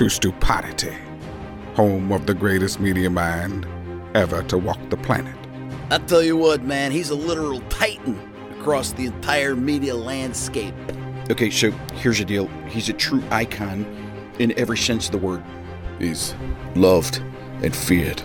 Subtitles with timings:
[0.00, 0.96] to Stupodity,
[1.74, 3.66] home of the greatest media mind
[4.14, 5.36] ever to walk the planet.
[5.90, 8.18] I tell you what, man, he's a literal titan
[8.58, 10.74] across the entire media landscape.
[11.30, 12.46] Okay, so here's the deal.
[12.70, 13.84] He's a true icon
[14.38, 15.44] in every sense of the word.
[15.98, 16.34] He's
[16.74, 17.22] loved
[17.62, 18.22] and feared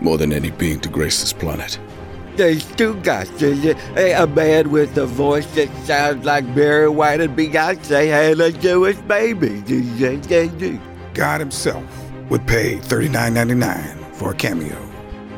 [0.00, 1.78] more than any being to grace this planet.
[2.36, 3.30] There's two guys.
[3.32, 8.40] There's a, a man with a voice that sounds like Barry White and Beyonce had
[8.40, 9.60] a Jewish baby.
[11.20, 11.84] God himself
[12.30, 14.80] would pay $39.99 for a cameo.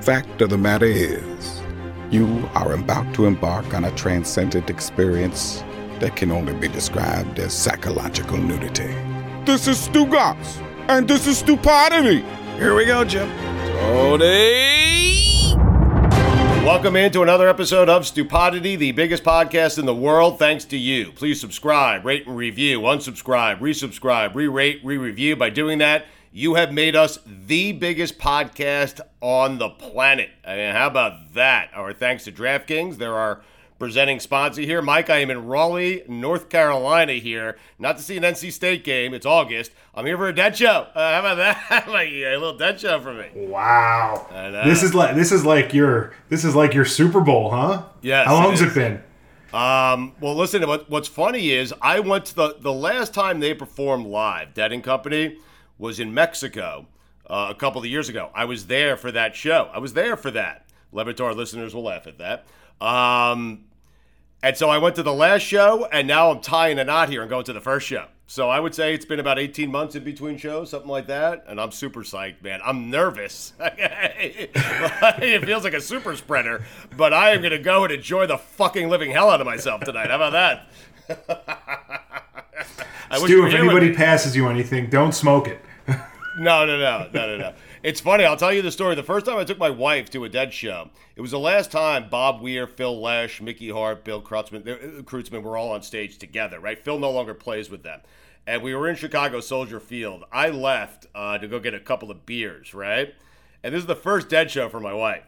[0.01, 1.61] Fact of the matter is,
[2.09, 5.65] you are about to embark on a transcendent experience
[5.99, 8.95] that can only be described as psychological nudity.
[9.45, 12.23] This is Stugotz, and this is Stupodity.
[12.59, 13.29] Here we go, Jim.
[13.67, 15.32] Tony!
[16.65, 21.11] Welcome into another episode of Stupodity, the biggest podcast in the world, thanks to you.
[21.11, 25.35] Please subscribe, rate and review, unsubscribe, resubscribe, re rate, re review.
[25.35, 30.31] By doing that, you have made us the biggest podcast on the planet.
[30.47, 31.71] I mean, how about that?
[31.75, 32.97] Our thanks to DraftKings.
[32.97, 33.43] There are
[33.83, 34.81] presenting sponsor here.
[34.81, 39.13] Mike, I am in Raleigh, North Carolina here, not to see an NC State game.
[39.13, 39.73] It's August.
[39.93, 40.87] I'm here for a dead show.
[40.95, 41.35] Uh, how about
[41.69, 41.89] that?
[41.89, 43.27] like a little dead show for me.
[43.35, 44.29] Wow.
[44.65, 47.83] This is like this is like your this is like your Super Bowl, huh?
[48.03, 48.75] Yes, How it long's it, is.
[48.75, 49.03] been?
[49.53, 50.65] Um, well, listen.
[50.65, 54.71] What, what's funny is I went to the the last time they performed live, Dead
[54.71, 55.39] and Company,
[55.77, 56.87] was in Mexico
[57.29, 58.31] uh, a couple of years ago.
[58.33, 59.71] I was there for that show.
[59.75, 60.67] I was there for that.
[60.93, 62.47] Le Batard listeners will laugh at that.
[62.81, 63.65] Um,
[64.43, 67.23] and so I went to the last show, and now I'm tying a knot here
[67.23, 68.07] and going to the first show.
[68.27, 71.45] So I would say it's been about 18 months in between shows, something like that.
[71.47, 72.61] And I'm super psyched, man.
[72.65, 73.53] I'm nervous.
[73.61, 76.65] it feels like a super spreader,
[76.97, 79.83] but I am going to go and enjoy the fucking living hell out of myself
[79.83, 80.09] tonight.
[80.09, 80.67] How about that?
[83.19, 85.61] Stu, if anybody passes you anything, don't smoke it.
[86.39, 87.53] No, no, no, no, no, no.
[87.83, 88.25] It's funny.
[88.25, 88.95] I'll tell you the story.
[88.95, 91.73] The first time I took my wife to a dead show, it was the last
[91.73, 96.17] time Bob Weir, Phil Lesh, Mickey Hart, Bill Kreutzmann, uh, Kreutzmann were all on stage
[96.17, 96.79] together, right?
[96.79, 98.01] Phil no longer plays with them.
[98.47, 100.23] And we were in Chicago Soldier Field.
[100.31, 103.17] I left uh, to go get a couple of beers, right?
[103.65, 105.25] And this is the first dead show for my wife.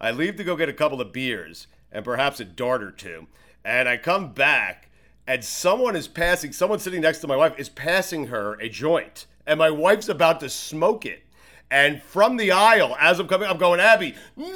[0.00, 3.28] I leave to go get a couple of beers and perhaps a dart or two.
[3.64, 4.88] And I come back
[5.24, 9.26] and someone is passing, someone sitting next to my wife is passing her a joint.
[9.46, 11.22] And my wife's about to smoke it.
[11.72, 14.46] And from the aisle, as I'm coming, I'm going, Abby, no!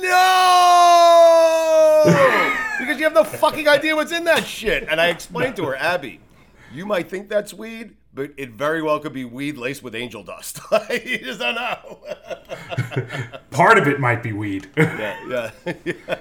[2.79, 4.87] because you have no fucking idea what's in that shit.
[4.87, 6.21] And I explained to her, Abby,
[6.75, 10.23] you might think that's weed, but it very well could be weed laced with angel
[10.25, 10.61] dust.
[10.91, 12.01] you just don't know.
[13.51, 14.69] Part of it might be weed.
[14.77, 16.19] yeah, yeah.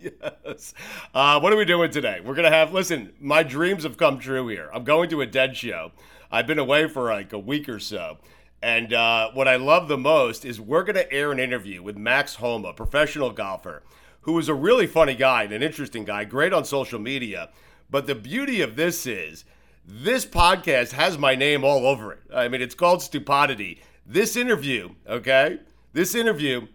[0.00, 0.74] yes.
[1.14, 2.18] Uh, what are we doing today?
[2.24, 2.72] We're gonna have.
[2.72, 4.68] Listen, my dreams have come true here.
[4.74, 5.92] I'm going to a dead show.
[6.30, 8.18] I've been away for like a week or so,
[8.62, 12.36] and uh, what I love the most is we're gonna air an interview with Max
[12.36, 13.82] Homa, professional golfer,
[14.22, 17.50] who is a really funny guy and an interesting guy, great on social media.
[17.90, 19.44] But the beauty of this is.
[19.90, 22.20] This podcast has my name all over it.
[22.34, 23.80] I mean, it's called Stupodity.
[24.04, 25.60] This interview, okay?
[25.94, 26.66] This interview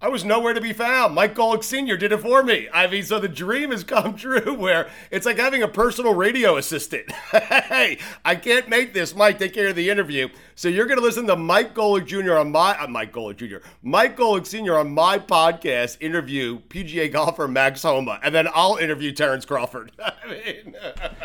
[0.00, 1.16] I was nowhere to be found.
[1.16, 1.96] Mike Golic Sr.
[1.96, 2.68] did it for me.
[2.72, 6.56] I mean, so the dream has come true where it's like having a personal radio
[6.56, 7.10] assistant.
[7.32, 9.16] hey, I can't make this.
[9.16, 10.28] Mike, take care of the interview.
[10.54, 12.34] So you're going to listen to Mike Golic Jr.
[12.34, 14.78] on my, uh, Mike Golic Jr., Mike Golic Sr.
[14.78, 19.90] on my podcast, interview PGA golfer Max Homa, and then I'll interview Terrence Crawford.
[19.98, 20.76] I mean,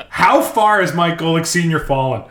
[0.09, 1.79] How far has Mike Golic Sr.
[1.79, 2.23] fallen?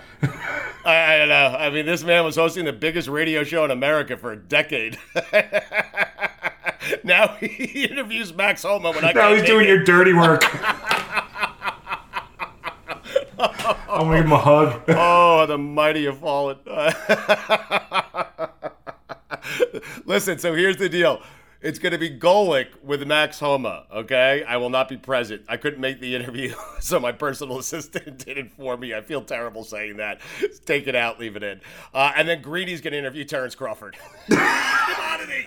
[0.85, 1.57] I, I don't know.
[1.59, 4.99] I mean, this man was hosting the biggest radio show in America for a decade.
[7.05, 10.43] now he interviews Max Homa when I now he's doing make your dirty work.
[13.39, 14.83] I'm gonna give him a hug.
[14.89, 16.59] Oh, the mighty have fallen.
[20.07, 21.21] Listen, so here's the deal.
[21.61, 24.43] It's going to be Golic with Max Homa, okay?
[24.43, 25.43] I will not be present.
[25.49, 28.95] I couldn't make the interview, so my personal assistant did it for me.
[28.95, 30.21] I feel terrible saying that.
[30.67, 31.61] Take it out, leave it in.
[31.95, 33.97] Uh, and then Greeny's going to interview Terrence Crawford.
[34.27, 35.47] Commodity.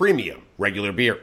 [0.01, 1.19] premium regular beer.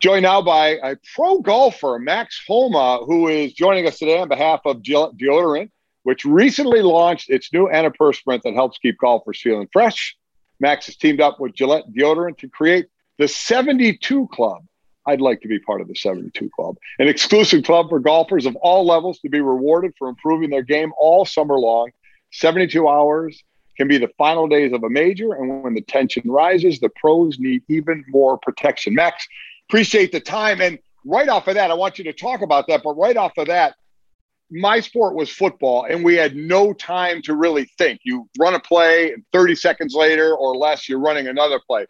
[0.00, 4.62] Joined now by a pro golfer, Max Homa, who is joining us today on behalf
[4.64, 5.70] of Gillette Deodorant,
[6.02, 10.16] which recently launched its new antiperspirant that helps keep golfers feeling fresh.
[10.58, 12.86] Max has teamed up with Gillette Deodorant to create
[13.18, 14.64] the 72 Club.
[15.06, 18.56] I'd like to be part of the 72 Club, an exclusive club for golfers of
[18.56, 21.92] all levels to be rewarded for improving their game all summer long.
[22.32, 23.44] 72 hours
[23.76, 27.38] can be the final days of a major, and when the tension rises, the pros
[27.38, 28.94] need even more protection.
[28.94, 29.26] Max,
[29.68, 30.60] appreciate the time.
[30.60, 32.82] And right off of that, I want you to talk about that.
[32.82, 33.74] But right off of that,
[34.50, 38.00] my sport was football, and we had no time to really think.
[38.04, 41.86] You run a play, and 30 seconds later or less, you're running another play.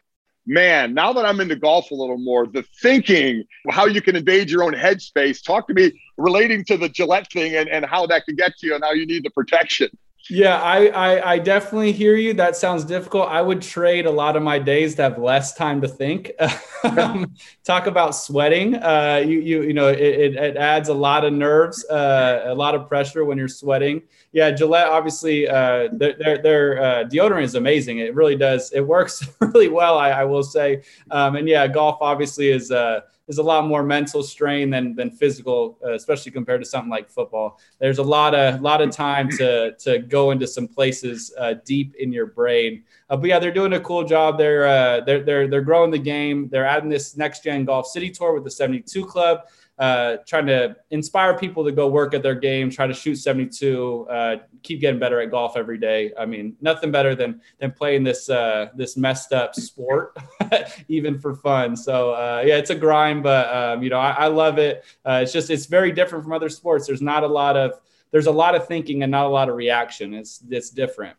[0.49, 4.49] Man, now that I'm into golf a little more, the thinking, how you can invade
[4.49, 8.25] your own headspace, talk to me relating to the Gillette thing and, and how that
[8.27, 9.89] can get to you and how you need the protection.
[10.29, 12.35] Yeah, I, I, I definitely hear you.
[12.35, 13.29] That sounds difficult.
[13.29, 16.33] I would trade a lot of my days to have less time to think.
[16.85, 17.33] um,
[17.65, 18.75] talk about sweating.
[18.75, 22.55] Uh, you you you know it, it, it adds a lot of nerves, uh, a
[22.55, 24.03] lot of pressure when you're sweating.
[24.33, 27.99] Yeah, Gillette obviously uh, their their, their uh, deodorant is amazing.
[27.99, 28.73] It really does.
[28.73, 29.97] It works really well.
[29.97, 30.83] I, I will say.
[31.13, 32.73] Um, and yeah, golf obviously is.
[32.73, 36.91] Uh, is a lot more mental strain than than physical, uh, especially compared to something
[36.91, 37.59] like football.
[37.79, 41.95] There's a lot of lot of time to to go into some places uh, deep
[41.97, 42.85] in your brain.
[43.11, 44.39] Uh, but yeah, they're doing a cool job.
[44.39, 46.49] They're uh, they're they're they're growing the game.
[46.49, 49.41] They're adding this next gen golf city tour with the 72 Club.
[49.79, 54.07] Uh, trying to inspire people to go work at their game, try to shoot 72,
[54.09, 56.13] uh, keep getting better at golf every day.
[56.19, 60.17] I mean, nothing better than than playing this uh, this messed up sport,
[60.89, 61.77] even for fun.
[61.77, 64.83] So uh, yeah, it's a grind, but um, you know, I, I love it.
[65.05, 66.87] Uh, it's just it's very different from other sports.
[66.87, 67.79] There's not a lot of
[68.13, 70.15] there's a lot of thinking and not a lot of reaction.
[70.15, 71.17] It's it's different.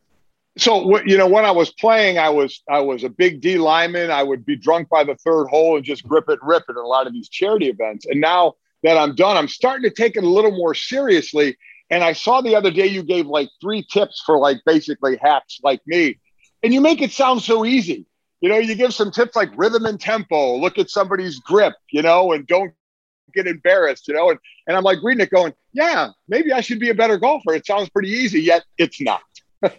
[0.58, 4.12] So you know, when I was playing, I was I was a big D lineman.
[4.12, 6.78] I would be drunk by the third hole and just grip it, rip it at
[6.78, 8.06] a lot of these charity events.
[8.06, 11.58] And now that I'm done, I'm starting to take it a little more seriously.
[11.90, 15.60] And I saw the other day you gave like three tips for like basically hacks
[15.64, 16.20] like me,
[16.64, 18.06] and you make it sound so easy.
[18.42, 20.58] You know, you give some tips like rhythm and tempo.
[20.58, 22.74] Look at somebody's grip, you know, and don't
[23.34, 24.32] get embarrassed, you know.
[24.32, 27.54] And and I'm like reading it, going, yeah, maybe I should be a better golfer.
[27.54, 29.22] It sounds pretty easy, yet it's not.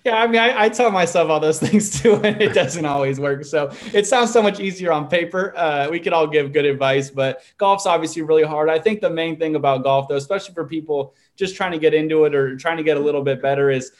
[0.04, 3.20] Yeah, I mean, I, I, tell myself all those things too, and it doesn't always
[3.20, 3.44] work.
[3.44, 5.56] So it sounds so much easier on paper.
[5.56, 8.68] Uh, we could all give good advice, but golf's obviously really hard.
[8.68, 11.94] I think the main thing about golf, though, especially for people just trying to get
[11.94, 13.92] into it or trying to get a little bit better, is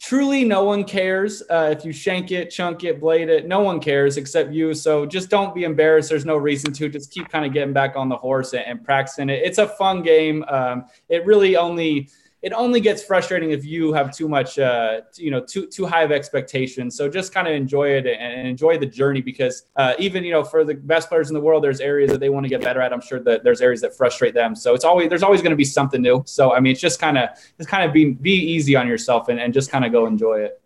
[0.00, 3.46] truly no one cares uh, if you shank it, chunk it, blade it.
[3.46, 4.74] No one cares except you.
[4.74, 6.08] So just don't be embarrassed.
[6.08, 6.88] There's no reason to.
[6.88, 9.42] Just keep kind of getting back on the horse and, and practicing it.
[9.44, 10.44] It's a fun game.
[10.48, 12.08] Um, it really only
[12.42, 16.02] it only gets frustrating if you have too much, uh, you know, too too high
[16.02, 16.96] of expectations.
[16.96, 20.42] So just kind of enjoy it and enjoy the journey because uh, even you know
[20.42, 22.80] for the best players in the world, there's areas that they want to get better
[22.80, 22.92] at.
[22.92, 24.54] I'm sure that there's areas that frustrate them.
[24.54, 26.22] So it's always there's always going to be something new.
[26.26, 27.28] So I mean, it's just kind of
[27.58, 30.40] just kind of be be easy on yourself and, and just kind of go enjoy
[30.40, 30.59] it.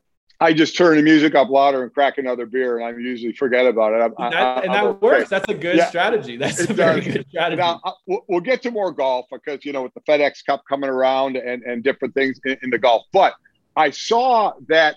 [0.44, 3.66] I just turn the music up louder and crack another beer, and I usually forget
[3.66, 4.14] about it.
[4.18, 4.98] I, that, I, and that okay.
[5.06, 5.30] works.
[5.30, 5.88] That's a good yeah.
[5.88, 6.36] strategy.
[6.36, 7.14] That's a very does.
[7.14, 7.56] good strategy.
[7.56, 10.90] Now uh, we'll get to more golf because you know with the FedEx Cup coming
[10.90, 13.04] around and and different things in, in the golf.
[13.10, 13.34] But
[13.74, 14.96] I saw that,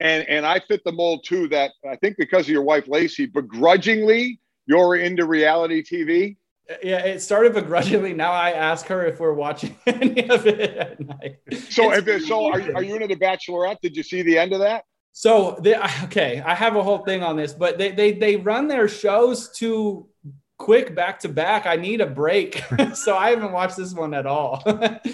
[0.00, 1.46] and and I fit the mold too.
[1.48, 6.36] That I think because of your wife Lacey, begrudgingly you're into reality TV.
[6.82, 8.12] Yeah, it started begrudgingly.
[8.12, 11.36] Now I ask her if we're watching any of it at night.
[11.70, 13.80] So, if so are, are you into The Bachelorette?
[13.80, 14.84] Did you see the end of that?
[15.12, 18.68] So, they, okay, I have a whole thing on this, but they they they run
[18.68, 20.08] their shows too
[20.58, 21.66] quick back to back.
[21.66, 22.62] I need a break,
[22.94, 24.62] so I haven't watched this one at all.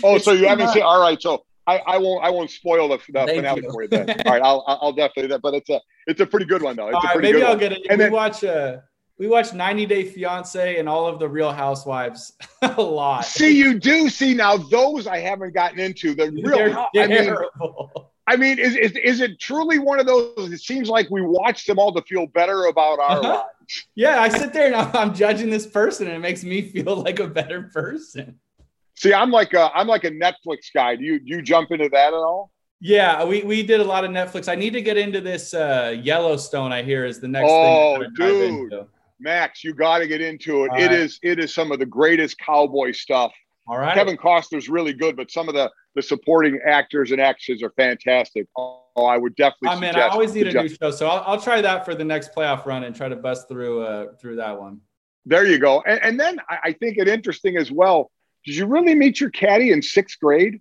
[0.02, 0.82] oh, so you haven't seen?
[0.82, 3.71] All right, so I, I won't I won't spoil the, the finale you.
[3.71, 4.11] for you then.
[4.26, 6.88] All right, I'll I'll definitely that, but it's a it's a pretty good one though.
[6.88, 7.59] It's all a pretty right, maybe I'll one.
[7.59, 7.82] get it.
[7.88, 8.78] And we then, watch uh
[9.22, 13.24] we watch 90 Day Fiance and all of the Real Housewives a lot.
[13.24, 16.12] See, you do see now those I haven't gotten into.
[16.16, 17.36] The real, I mean,
[18.26, 20.50] I mean, is, is is it truly one of those?
[20.50, 23.28] It seems like we watch them all to feel better about our uh-huh.
[23.28, 23.86] lives.
[23.94, 26.96] Yeah, I sit there and I'm, I'm judging this person, and it makes me feel
[26.96, 28.40] like a better person.
[28.96, 30.96] See, I'm like a I'm like a Netflix guy.
[30.96, 32.50] Do you do you jump into that at all?
[32.84, 34.48] Yeah, we, we did a lot of Netflix.
[34.48, 36.72] I need to get into this uh, Yellowstone.
[36.72, 37.46] I hear is the next.
[37.46, 37.52] Thing.
[37.54, 38.88] Oh, dude!
[39.22, 40.70] Max, you got to get into it.
[40.70, 40.92] All it right.
[40.92, 43.32] is it is some of the greatest cowboy stuff.
[43.68, 43.94] All right.
[43.94, 48.46] Kevin Costner's really good, but some of the the supporting actors and actresses are fantastic.
[48.56, 49.68] Oh, I would definitely.
[49.68, 52.04] I mean, I always need a new show, so I'll, I'll try that for the
[52.04, 54.80] next playoff run and try to bust through uh, through that one.
[55.24, 55.82] There you go.
[55.86, 58.10] And, and then I, I think it interesting as well.
[58.44, 60.60] Did you really meet your caddy in sixth grade?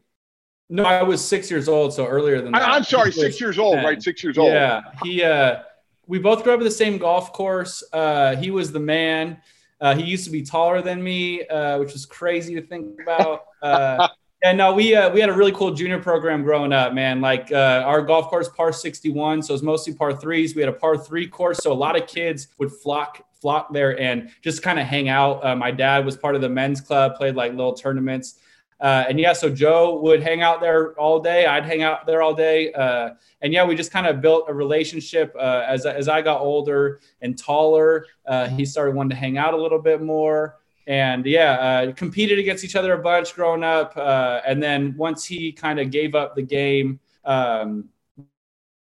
[0.69, 2.61] No, I was six years old, so earlier than that.
[2.61, 3.83] I, am sorry, six years old, 10.
[3.83, 4.01] right?
[4.01, 4.53] Six years old.
[4.53, 5.23] Yeah, he.
[5.23, 5.63] uh
[6.11, 7.85] we both grew up at the same golf course.
[7.93, 9.37] Uh, he was the man.
[9.79, 13.45] Uh, he used to be taller than me, uh, which was crazy to think about.
[13.61, 14.09] Uh,
[14.43, 17.21] and no, we uh, we had a really cool junior program growing up, man.
[17.21, 20.53] Like uh, our golf course, par 61, so it's mostly par threes.
[20.53, 23.97] We had a par three course, so a lot of kids would flock flock there
[23.97, 25.43] and just kind of hang out.
[25.45, 28.35] Uh, my dad was part of the men's club, played like little tournaments.
[28.81, 31.45] Uh, and yeah, so Joe would hang out there all day.
[31.45, 32.73] I'd hang out there all day.
[32.73, 33.11] Uh,
[33.41, 35.35] and yeah, we just kind of built a relationship.
[35.37, 39.53] Uh, as, as I got older and taller, uh, he started wanting to hang out
[39.53, 40.57] a little bit more.
[40.87, 43.93] And yeah, uh, competed against each other a bunch growing up.
[43.95, 47.89] Uh, and then once he kind of gave up the game, um,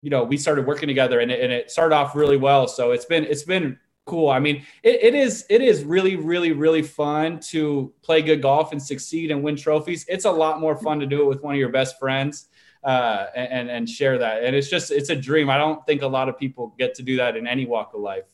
[0.01, 2.69] you know, we started working together and it, and it started off really well.
[2.69, 4.29] So it's been, it's been cool.
[4.29, 8.73] I mean, it, it is it is really really really fun to play good golf
[8.73, 10.05] and succeed and win trophies.
[10.09, 12.49] It's a lot more fun to do it with one of your best friends
[12.83, 14.45] uh, and and share that.
[14.45, 15.51] And it's just it's a dream.
[15.51, 18.01] I don't think a lot of people get to do that in any walk of
[18.01, 18.25] life.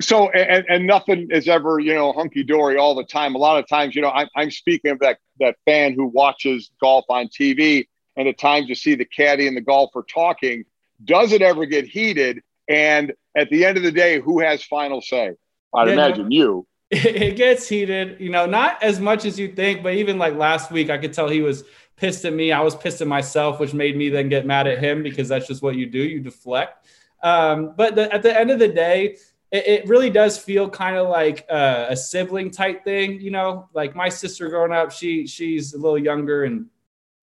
[0.00, 3.34] So and, and nothing is ever you know hunky dory all the time.
[3.34, 6.70] A lot of times, you know, I'm, I'm speaking of that that fan who watches
[6.80, 10.64] golf on TV, and at times you see the caddy and the golfer talking.
[11.04, 12.42] Does it ever get heated?
[12.68, 15.32] And at the end of the day, who has final say?
[15.74, 16.66] I'd yeah, imagine you.
[16.90, 20.70] It gets heated, you know, not as much as you think, but even like last
[20.70, 21.64] week, I could tell he was
[21.96, 22.52] pissed at me.
[22.52, 25.48] I was pissed at myself, which made me then get mad at him because that's
[25.48, 25.98] just what you do.
[25.98, 26.86] You deflect.
[27.24, 29.16] Um, but the, at the end of the day,
[29.50, 33.68] it, it really does feel kind of like uh, a sibling type thing, you know.
[33.74, 36.66] Like my sister growing up, she she's a little younger and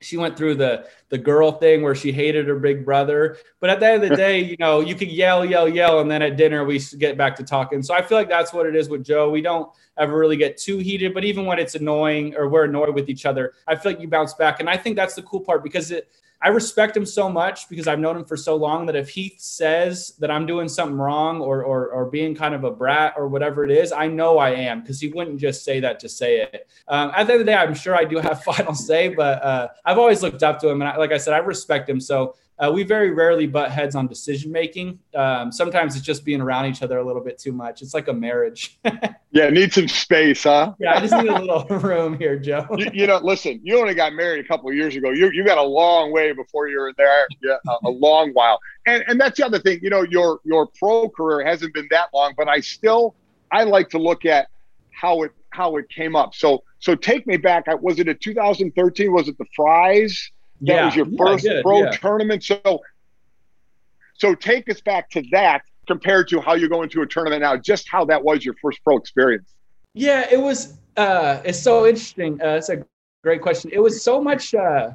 [0.03, 3.37] she went through the the girl thing where she hated her big brother.
[3.59, 6.09] But at the end of the day you know you could yell yell yell and
[6.09, 7.81] then at dinner we get back to talking.
[7.81, 9.29] So i feel like that's what it is with joe.
[9.29, 12.95] We don't ever really get too heated but even when it's annoying or we're annoyed
[12.95, 14.59] with each other i feel like you bounce back.
[14.59, 16.09] And i think that's the cool part because it
[16.43, 19.33] I respect him so much because I've known him for so long that if he
[19.37, 23.29] says that I'm doing something wrong or, or, or being kind of a brat or
[23.29, 26.41] whatever it is, I know I am because he wouldn't just say that to say
[26.41, 26.67] it.
[26.89, 29.41] Um, at the end of the day, I'm sure I do have final say, but
[29.41, 30.81] uh, I've always looked up to him.
[30.81, 32.01] And I, like I said, I respect him.
[32.01, 34.97] So uh, we very rarely butt heads on decision making.
[35.13, 37.81] Um, sometimes it's just being around each other a little bit too much.
[37.81, 38.79] It's like a marriage.
[39.31, 40.73] yeah, need some space, huh?
[40.79, 42.65] yeah, I just need a little room here, Joe.
[42.77, 45.09] you, you, know, listen, you only got married a couple of years ago.
[45.09, 47.27] You you got a long way before you're there.
[47.41, 48.59] Yeah, a, a long while.
[48.85, 49.79] And and that's the other thing.
[49.81, 53.15] You know, your your pro career hasn't been that long, but I still
[53.51, 54.47] I like to look at
[54.91, 56.33] how it how it came up.
[56.33, 57.65] So so take me back.
[57.81, 59.11] Was it a 2013?
[59.11, 60.31] Was it the Frys?
[60.63, 60.85] That yeah.
[60.85, 61.91] was your first yeah, pro yeah.
[61.91, 62.43] tournament.
[62.43, 62.81] So,
[64.13, 67.57] so take us back to that compared to how you go into a tournament now.
[67.57, 69.53] Just how that was your first pro experience.
[69.93, 70.77] Yeah, it was.
[70.95, 72.41] Uh, it's so interesting.
[72.41, 72.85] Uh, it's a
[73.23, 73.71] great question.
[73.73, 74.53] It was so much.
[74.55, 74.91] Uh,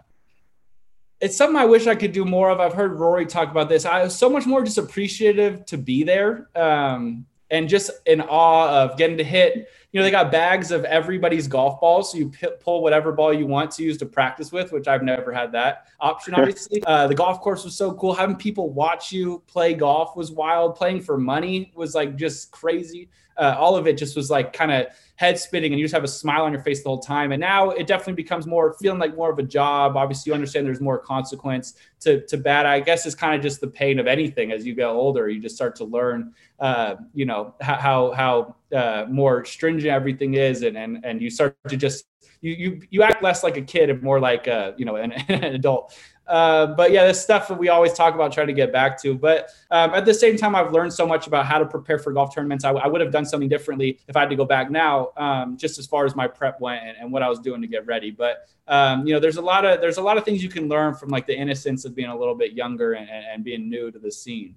[1.20, 2.60] it's something I wish I could do more of.
[2.60, 3.84] I've heard Rory talk about this.
[3.84, 8.84] I was so much more just appreciative to be there um, and just in awe
[8.84, 9.68] of getting to hit.
[9.92, 13.32] You know, they got bags of everybody's golf balls, so you p- pull whatever ball
[13.32, 16.34] you want to use to practice with, which I've never had that option.
[16.34, 18.12] Obviously, uh, the golf course was so cool.
[18.12, 20.74] Having people watch you play golf was wild.
[20.74, 23.08] Playing for money was like just crazy.
[23.38, 24.86] Uh, all of it just was like kind of
[25.18, 27.32] head spinning and you just have a smile on your face the whole time.
[27.32, 29.96] And now it definitely becomes more feeling like more of a job.
[29.96, 32.66] Obviously, you understand there's more consequence to, to bad.
[32.66, 35.28] I guess it's kind of just the pain of anything as you get older.
[35.28, 40.62] You just start to learn, uh, you know, how, how uh, more stringent everything is.
[40.62, 42.04] And, and, and you start to just,
[42.40, 45.10] you, you, you act less like a kid and more like, a, you know, an,
[45.28, 45.98] an adult.
[46.28, 49.14] Uh, but yeah, this stuff that we always talk about trying to get back to.
[49.14, 52.12] But um, at the same time, I've learned so much about how to prepare for
[52.12, 52.64] golf tournaments.
[52.64, 55.56] I, I would have done something differently if I had to go back now, um,
[55.56, 57.86] just as far as my prep went and, and, what I was doing to get
[57.86, 58.10] ready.
[58.10, 60.68] But um, you know, there's a lot of there's a lot of things you can
[60.68, 63.90] learn from like the innocence of being a little bit younger and, and being new
[63.90, 64.54] to the scene.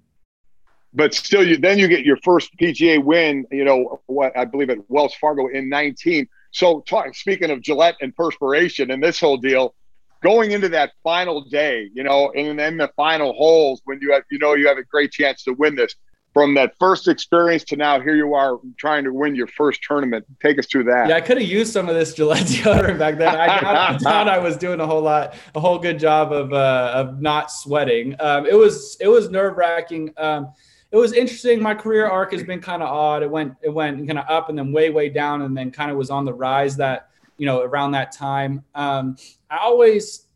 [0.92, 3.46] But still, you then you get your first PGA win.
[3.50, 6.28] You know what I believe at Wells Fargo in 19.
[6.50, 9.74] So, talk, speaking of Gillette and perspiration and this whole deal,
[10.22, 14.22] going into that final day, you know, and then the final holes when you have,
[14.30, 15.94] you know, you have a great chance to win this.
[16.32, 20.24] From that first experience to now, here you are trying to win your first tournament.
[20.40, 21.10] Take us through that.
[21.10, 23.36] Yeah, I could have used some of this Gillette deodorant back then.
[23.36, 27.20] I thought I was doing a whole lot, a whole good job of uh, of
[27.20, 28.16] not sweating.
[28.18, 30.14] Um, it was it was nerve wracking.
[30.16, 30.54] Um,
[30.90, 31.60] it was interesting.
[31.60, 33.22] My career arc has been kind of odd.
[33.22, 35.90] It went it went kind of up and then way way down and then kind
[35.90, 38.64] of was on the rise that you know around that time.
[38.74, 39.16] Um,
[39.50, 40.26] I always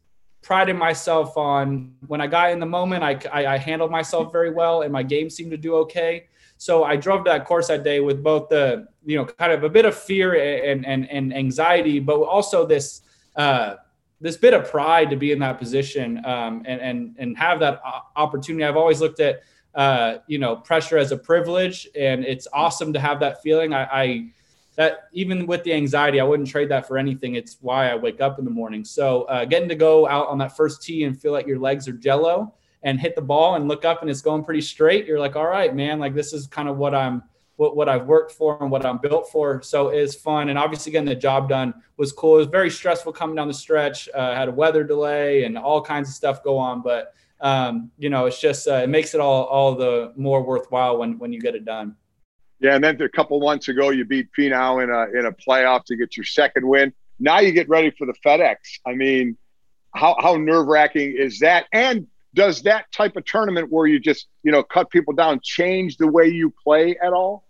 [0.46, 4.52] prided myself on when I got in the moment, I, I, I, handled myself very
[4.52, 6.28] well and my game seemed to do okay.
[6.56, 9.68] So I drove that course that day with both the, you know, kind of a
[9.68, 10.34] bit of fear
[10.70, 13.02] and, and, and anxiety, but also this,
[13.34, 13.74] uh,
[14.20, 17.82] this bit of pride to be in that position um, and, and, and have that
[18.14, 18.64] opportunity.
[18.64, 19.42] I've always looked at,
[19.74, 23.74] uh, you know, pressure as a privilege and it's awesome to have that feeling.
[23.74, 24.28] I, I
[24.76, 27.34] that even with the anxiety, I wouldn't trade that for anything.
[27.34, 28.84] It's why I wake up in the morning.
[28.84, 31.88] So uh, getting to go out on that first tee and feel like your legs
[31.88, 35.06] are jello and hit the ball and look up and it's going pretty straight.
[35.06, 37.22] You're like, all right, man, like this is kind of what I'm
[37.56, 39.62] what, what I've worked for and what I'm built for.
[39.62, 40.50] So it's fun.
[40.50, 42.34] And obviously getting the job done was cool.
[42.34, 44.10] It was very stressful coming down the stretch.
[44.14, 48.08] Uh, had a weather delay and all kinds of stuff go on, but um, you
[48.08, 51.40] know, it's just uh, it makes it all all the more worthwhile when when you
[51.40, 51.96] get it done.
[52.60, 55.84] Yeah, and then a couple months ago, you beat Finau in a in a playoff
[55.86, 56.92] to get your second win.
[57.18, 58.56] Now you get ready for the FedEx.
[58.86, 59.36] I mean,
[59.94, 61.66] how how nerve wracking is that?
[61.72, 65.96] And does that type of tournament where you just you know cut people down change
[65.96, 67.44] the way you play at all?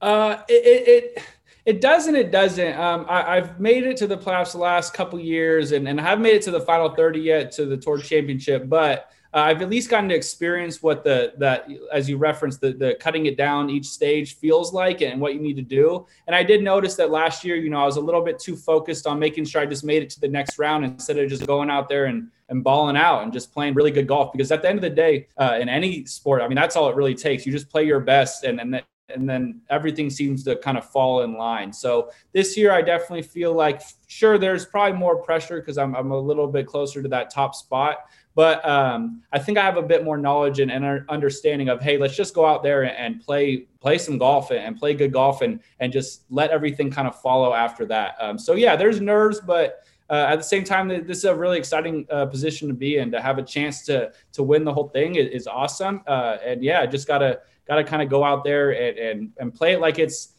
[0.00, 1.22] Uh, it, it
[1.64, 2.78] it does and it doesn't.
[2.78, 6.04] Um, I, have made it to the playoffs the last couple years, and and I
[6.04, 9.60] haven't made it to the final thirty yet to the tour championship, but uh, I've
[9.62, 13.36] at least gotten to experience what the that as you referenced the the cutting it
[13.36, 16.06] down each stage feels like and what you need to do.
[16.28, 18.54] And I did notice that last year, you know, I was a little bit too
[18.54, 21.46] focused on making sure I just made it to the next round instead of just
[21.46, 24.30] going out there and and balling out and just playing really good golf.
[24.30, 26.88] Because at the end of the day, uh, in any sport, I mean, that's all
[26.88, 27.44] it really takes.
[27.44, 31.22] You just play your best, and and and then everything seems to kind of fall
[31.22, 31.72] in line.
[31.72, 36.10] So this year, I definitely feel like sure there's probably more pressure because I'm I'm
[36.10, 37.98] a little bit closer to that top spot.
[38.34, 41.98] But um, I think I have a bit more knowledge and, and, understanding of, hey,
[41.98, 45.60] let's just go out there and play play some golf and play good golf and
[45.78, 48.16] and just let everything kind of follow after that.
[48.18, 51.58] Um, so yeah, there's nerves, but uh, at the same time, this is a really
[51.58, 53.10] exciting uh, position to be in.
[53.12, 56.02] To have a chance to to win the whole thing is, is awesome.
[56.06, 59.72] Uh, and yeah, just gotta gotta kind of go out there and, and and play
[59.72, 60.33] it like it's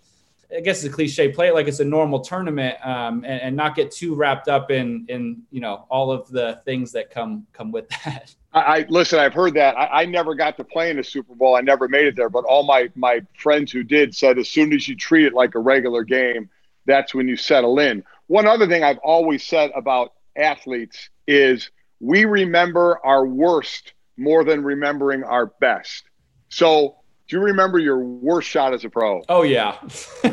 [0.56, 3.56] I guess it's a cliche, play it like it's a normal tournament, um, and, and,
[3.56, 7.46] not get too wrapped up in in you know all of the things that come
[7.54, 8.34] come with that.
[8.54, 9.20] I, I listen.
[9.20, 9.78] I've heard that.
[9.78, 11.56] I, I, never got to play in a Super Bowl.
[11.56, 14.74] I never made it there, but all my my friends who did said as soon
[14.74, 16.50] as you treat it like a regular game,
[16.86, 18.04] that's when you settle in.
[18.28, 24.64] One other thing I've always said about athletes is we remember our worst more than
[24.64, 26.04] remembering our best.
[26.50, 29.22] So do you remember your worst shot as a pro?
[29.30, 29.78] Oh yeah.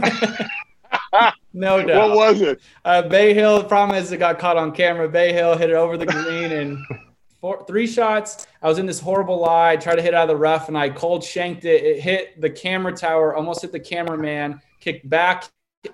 [1.53, 2.11] no doubt.
[2.11, 2.61] What was it?
[2.85, 3.63] Uh, Bay Hill.
[3.63, 5.09] The problem is it got caught on camera.
[5.09, 6.79] Bay Hill hit it over the green and
[7.41, 8.47] four, three shots.
[8.61, 9.77] I was in this horrible lie.
[9.77, 11.83] Tried to hit out of the rough and I cold shanked it.
[11.83, 14.61] It hit the camera tower, almost hit the cameraman.
[14.81, 15.49] Kicked back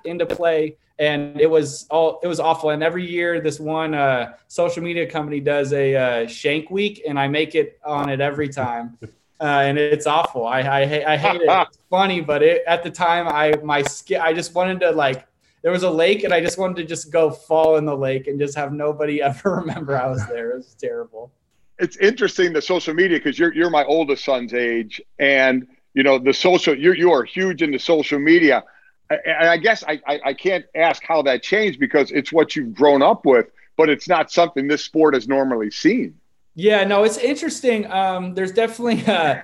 [0.04, 4.34] into play and it was all it was awful and every year this one uh,
[4.48, 8.48] social media company does a uh, shank week and i make it on it every
[8.48, 8.98] time
[9.40, 10.46] uh, and it's awful.
[10.46, 10.80] I I,
[11.12, 11.48] I hate it.
[11.48, 14.20] It's funny, but it, at the time, I my skin.
[14.20, 15.26] I just wanted to like.
[15.62, 18.28] There was a lake, and I just wanted to just go fall in the lake
[18.28, 20.52] and just have nobody ever remember I was there.
[20.52, 21.32] It was terrible.
[21.78, 26.18] it's interesting the social media because you're you're my oldest son's age, and you know
[26.18, 28.64] the social you you are huge into social media.
[29.10, 32.74] And I guess I, I, I can't ask how that changed because it's what you've
[32.74, 33.46] grown up with,
[33.78, 36.14] but it's not something this sport has normally seen.
[36.58, 37.88] Yeah, no, it's interesting.
[37.88, 39.42] Um, there's definitely uh,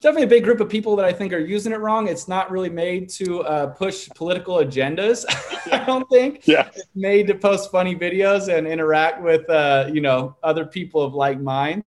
[0.00, 2.08] definitely a big group of people that I think are using it wrong.
[2.08, 5.24] It's not really made to uh, push political agendas.
[5.72, 6.44] I don't think.
[6.44, 6.68] Yeah.
[6.74, 11.14] It's made to post funny videos and interact with uh, you know other people of
[11.14, 11.84] like mind.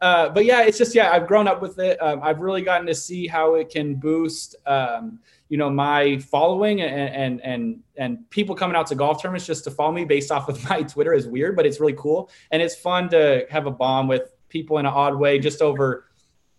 [0.00, 2.00] Uh, but yeah, it's just yeah, I've grown up with it.
[2.02, 6.82] Um, I've really gotten to see how it can boost, um, you know, my following
[6.82, 10.32] and and and and people coming out to golf tournaments just to follow me based
[10.32, 13.66] off of my Twitter is weird, but it's really cool and it's fun to have
[13.66, 16.06] a bond with people in an odd way just over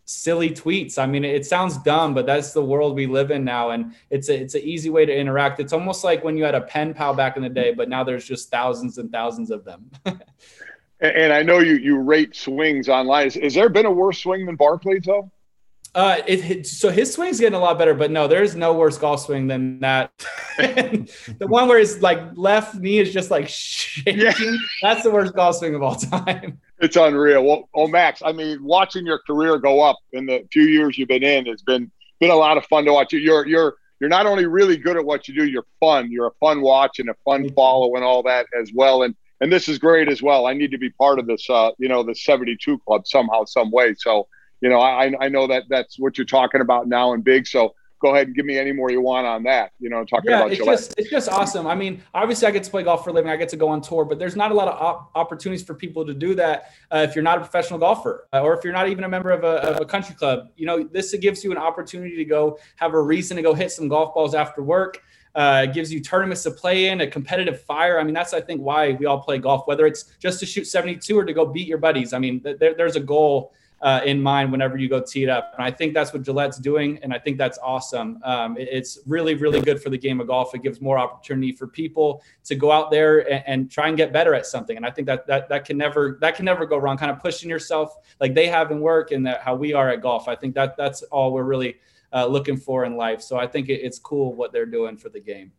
[0.06, 0.98] silly tweets.
[0.98, 4.30] I mean, it sounds dumb, but that's the world we live in now, and it's
[4.30, 5.60] a, it's an easy way to interact.
[5.60, 8.04] It's almost like when you had a pen pal back in the day, but now
[8.04, 9.90] there's just thousands and thousands of them.
[11.04, 13.26] and I know you you rate swings online.
[13.26, 15.32] Has, has there been a worse swing than Barkley's though?
[15.96, 18.98] Uh, it, it, so his swing's getting a lot better, but no, there's no worse
[18.98, 20.12] golf swing than that.
[20.58, 24.18] the one where his like left knee is just like shaking.
[24.18, 24.34] Yeah.
[24.82, 26.60] That's the worst golf swing of all time.
[26.80, 27.44] It's unreal.
[27.44, 31.10] Well, oh Max, I mean, watching your career go up in the few years you've
[31.10, 33.14] been in has been been a lot of fun to watch.
[33.14, 36.12] You're you're you're not only really good at what you do, you're fun.
[36.12, 39.04] You're a fun watch and a fun follow and all that as well.
[39.04, 40.46] And and this is great as well.
[40.46, 43.72] I need to be part of this, uh, you know, the 72 club somehow, some
[43.72, 43.94] way.
[43.98, 44.28] So
[44.64, 47.46] you know, I, I know that that's what you're talking about now and big.
[47.46, 49.74] So go ahead and give me any more you want on that.
[49.78, 50.78] You know, talking yeah, about it's Gillette.
[50.78, 51.68] just it's just awesome.
[51.68, 53.30] I mean, obviously, I get to play golf for a living.
[53.30, 55.74] I get to go on tour, but there's not a lot of op- opportunities for
[55.74, 58.72] people to do that uh, if you're not a professional golfer uh, or if you're
[58.72, 60.48] not even a member of a, of a country club.
[60.56, 63.70] You know, this gives you an opportunity to go have a reason to go hit
[63.70, 65.02] some golf balls after work.
[65.36, 68.00] Uh, it gives you tournaments to play in, a competitive fire.
[68.00, 70.66] I mean, that's I think why we all play golf, whether it's just to shoot
[70.66, 72.14] 72 or to go beat your buddies.
[72.14, 75.54] I mean, there, there's a goal uh, in mind whenever you go tee it up.
[75.58, 78.18] And I think that's what Gillette's doing, and I think that's awesome.
[78.24, 80.56] Um, it, it's really, really good for the game of golf.
[80.56, 84.14] It gives more opportunity for people to go out there and, and, try and get
[84.14, 84.78] better at something.
[84.78, 86.98] And I think that that that can never that can never go wrong.
[86.98, 90.02] Kind of pushing yourself like they have in work and that how we are at
[90.02, 90.30] golf.
[90.30, 91.76] I think that that's all we're really
[92.14, 93.22] uh, looking for in life.
[93.22, 95.52] So I think it, it's cool what they're doing for the game.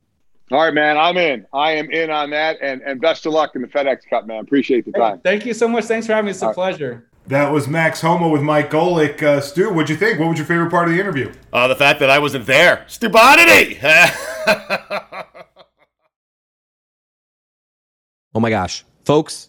[0.53, 0.99] All right, man.
[0.99, 1.47] I'm in.
[1.53, 2.59] I am in on that.
[2.61, 4.41] And and best of luck in the FedEx Cup, man.
[4.41, 5.17] Appreciate the time.
[5.17, 5.85] Hey, thank you so much.
[5.85, 6.33] Thanks for having me.
[6.33, 7.09] It's a pleasure.
[7.27, 9.23] That was Max Homa with Mike Golic.
[9.23, 10.21] Uh, Stu, what'd you think?
[10.21, 11.33] What was your favorite part of the interview?
[11.55, 12.85] Uh, the fact that I wasn't there.
[12.87, 13.79] Stupodity!
[18.35, 18.85] oh my gosh.
[19.07, 19.49] Folks,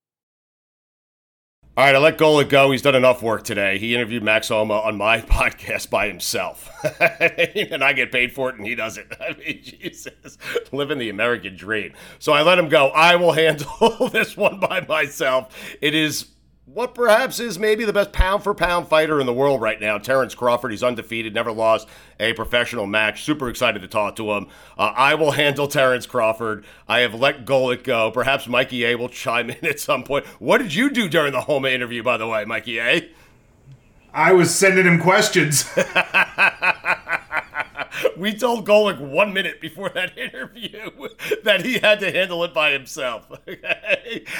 [1.77, 2.69] All right, I let Golic go.
[2.71, 3.77] He's done enough work today.
[3.77, 6.69] He interviewed Max Homa on my podcast by himself.
[6.99, 9.07] and I get paid for it and he doesn't.
[9.21, 10.37] I mean, Jesus,
[10.73, 11.93] living the American dream.
[12.19, 12.89] So I let him go.
[12.89, 15.55] I will handle this one by myself.
[15.79, 16.27] It is
[16.65, 19.97] what perhaps is maybe the best pound for pound fighter in the world right now,
[19.97, 20.71] Terrence Crawford.
[20.71, 21.87] He's undefeated, never lost
[22.19, 23.23] a professional match.
[23.23, 24.47] Super excited to talk to him.
[24.77, 26.63] Uh, I will handle Terrence Crawford.
[26.87, 28.11] I have let Golic go.
[28.11, 30.25] Perhaps Mikey A will chime in at some point.
[30.39, 33.09] What did you do during the Homa interview, by the way, Mikey A?
[34.13, 35.69] I was sending him questions.
[38.17, 40.89] we told Golic one minute before that interview
[41.43, 43.29] that he had to handle it by himself.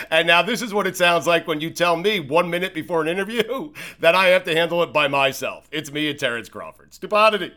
[0.10, 3.02] And now this is what it sounds like when you tell me one minute before
[3.02, 5.67] an interview that I have to handle it by myself.
[5.71, 6.93] It's me and Terrence Crawford.
[6.93, 7.54] Stupodity.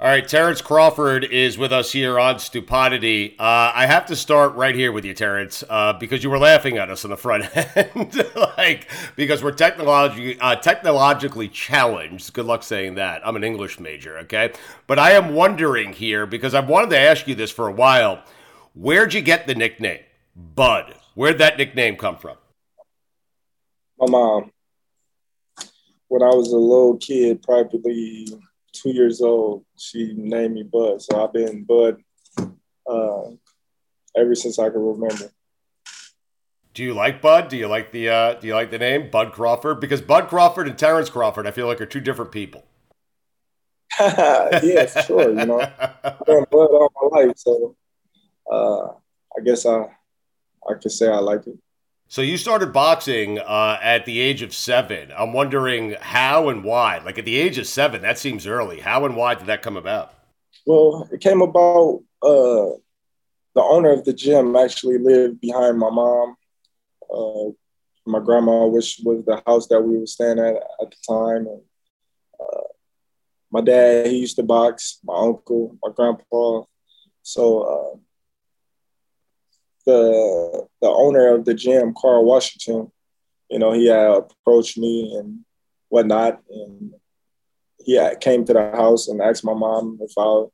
[0.00, 3.36] All right, Terrence Crawford is with us here on Stupodity.
[3.38, 6.78] Uh, I have to start right here with you, Terrence, uh, because you were laughing
[6.78, 12.32] at us on the front end, like because we're technologically uh, technologically challenged.
[12.32, 13.20] Good luck saying that.
[13.26, 14.54] I'm an English major, okay?
[14.86, 18.24] But I am wondering here because I've wanted to ask you this for a while.
[18.74, 20.00] Where'd you get the nickname
[20.34, 20.94] Bud?
[21.12, 22.38] Where'd that nickname come from?
[23.98, 24.50] My mom.
[26.08, 28.28] When I was a little kid, probably
[28.80, 31.02] two years old, she named me Bud.
[31.02, 32.02] So I've been Bud
[32.88, 33.30] uh,
[34.16, 35.30] ever since I can remember.
[36.72, 37.48] Do you like Bud?
[37.48, 39.80] Do you like the uh, Do you like the name Bud Crawford?
[39.80, 42.64] Because Bud Crawford and Terrence Crawford, I feel like are two different people.
[44.00, 45.28] yeah, sure.
[45.30, 47.76] You know, I've been Bud all my life, so
[48.50, 48.86] uh,
[49.36, 49.88] I guess I
[50.68, 51.58] I could say I like it.
[52.10, 55.12] So you started boxing uh, at the age of seven.
[55.16, 56.98] I'm wondering how and why.
[56.98, 58.80] Like at the age of seven, that seems early.
[58.80, 60.12] How and why did that come about?
[60.66, 62.02] Well, it came about.
[62.20, 62.74] Uh,
[63.54, 66.34] the owner of the gym actually lived behind my mom,
[67.14, 67.50] uh,
[68.04, 71.46] my grandma, which was the house that we were staying at at the time.
[71.46, 71.62] And
[72.40, 72.60] uh,
[73.52, 74.98] my dad, he used to box.
[75.04, 76.62] My uncle, my grandpa.
[77.22, 77.98] So uh,
[79.90, 82.90] the the owner of the gym, Carl Washington,
[83.50, 85.40] you know, he had approached me and
[85.88, 86.94] whatnot, and
[87.84, 90.44] he came to the house and asked my mom if I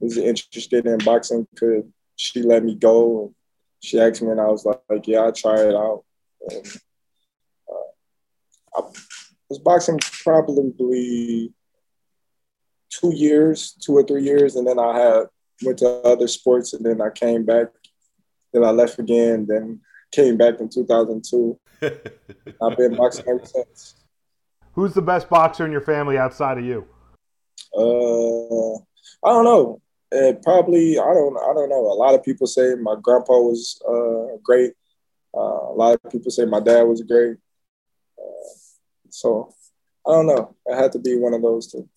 [0.00, 1.46] was interested in boxing.
[1.56, 3.32] Could she let me go?
[3.80, 6.04] She asked me, and I was like, "Yeah, I'll try it out."
[6.48, 6.66] And,
[7.70, 8.80] uh, I
[9.48, 11.52] was boxing probably
[12.90, 15.22] two years, two or three years, and then I had
[15.62, 17.68] went to other sports, and then I came back
[18.54, 19.80] then I left again, then
[20.12, 21.58] came back in 2002.
[21.82, 23.96] I've been boxing ever since.
[24.72, 26.86] Who's the best boxer in your family outside of you?
[27.76, 28.76] Uh,
[29.26, 29.80] I don't know.
[30.14, 31.36] Uh, probably I don't.
[31.36, 31.80] I don't know.
[31.80, 34.72] A lot of people say my grandpa was uh, great.
[35.36, 37.36] Uh, a lot of people say my dad was great.
[38.16, 38.54] Uh,
[39.10, 39.52] so
[40.06, 40.54] I don't know.
[40.66, 41.88] It had to be one of those two.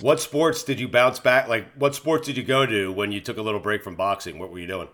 [0.00, 1.46] What sports did you bounce back?
[1.46, 4.40] Like, what sports did you go to when you took a little break from boxing?
[4.40, 4.88] What were you doing?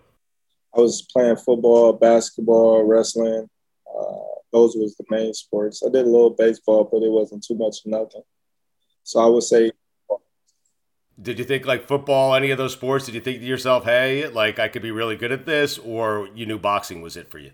[0.75, 3.49] I was playing football, basketball, wrestling.
[3.87, 4.13] Uh,
[4.53, 5.83] those was the main sports.
[5.85, 8.23] I did a little baseball, but it wasn't too much of nothing.
[9.03, 9.71] So I would say.
[11.21, 13.05] Did you think like football, any of those sports?
[13.05, 16.29] Did you think to yourself, "Hey, like I could be really good at this," or
[16.33, 17.51] you knew boxing was it for you?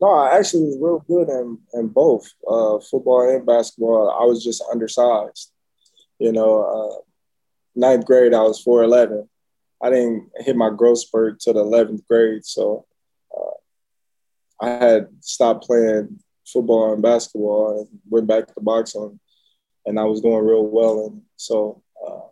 [0.00, 4.10] No, I actually was real good in, in both uh, football and basketball.
[4.10, 5.52] I was just undersized.
[6.18, 7.02] You know, uh,
[7.74, 9.28] ninth grade, I was four eleven.
[9.84, 12.46] I didn't hit my growth spurt till the 11th grade.
[12.46, 12.86] So
[13.36, 19.20] uh, I had stopped playing football and basketball and went back to boxing.
[19.84, 21.08] And I was doing real well.
[21.08, 22.28] And so uh,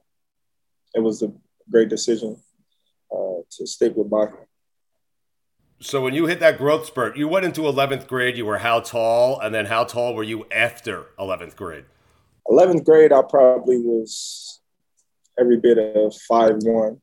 [0.94, 1.30] it was a
[1.70, 2.40] great decision
[3.14, 4.46] uh, to stick with boxing.
[5.80, 8.80] So when you hit that growth spurt, you went into 11th grade, you were how
[8.80, 9.38] tall?
[9.40, 11.84] And then how tall were you after 11th grade?
[12.48, 14.62] 11th grade, I probably was
[15.38, 17.02] every bit of five one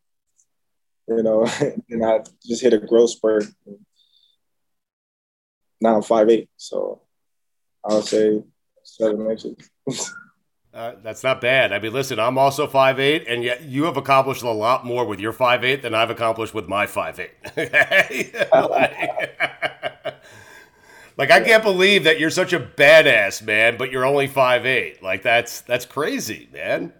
[1.10, 1.46] you know,
[1.90, 3.46] and I just hit a growth spurt.
[5.82, 7.02] Now I'm five eight, so
[7.90, 8.44] I would say
[8.84, 9.56] seven inches.
[10.72, 11.74] Uh, that's not bad.
[11.74, 15.04] I mean, listen, I'm also five eight, and yet you have accomplished a lot more
[15.04, 17.32] with your five eight than I've accomplished with my five eight.
[17.58, 18.36] like,
[21.18, 25.02] like, I can't believe that you're such a badass, man, but you're only five eight.
[25.02, 26.94] Like that's that's crazy, man.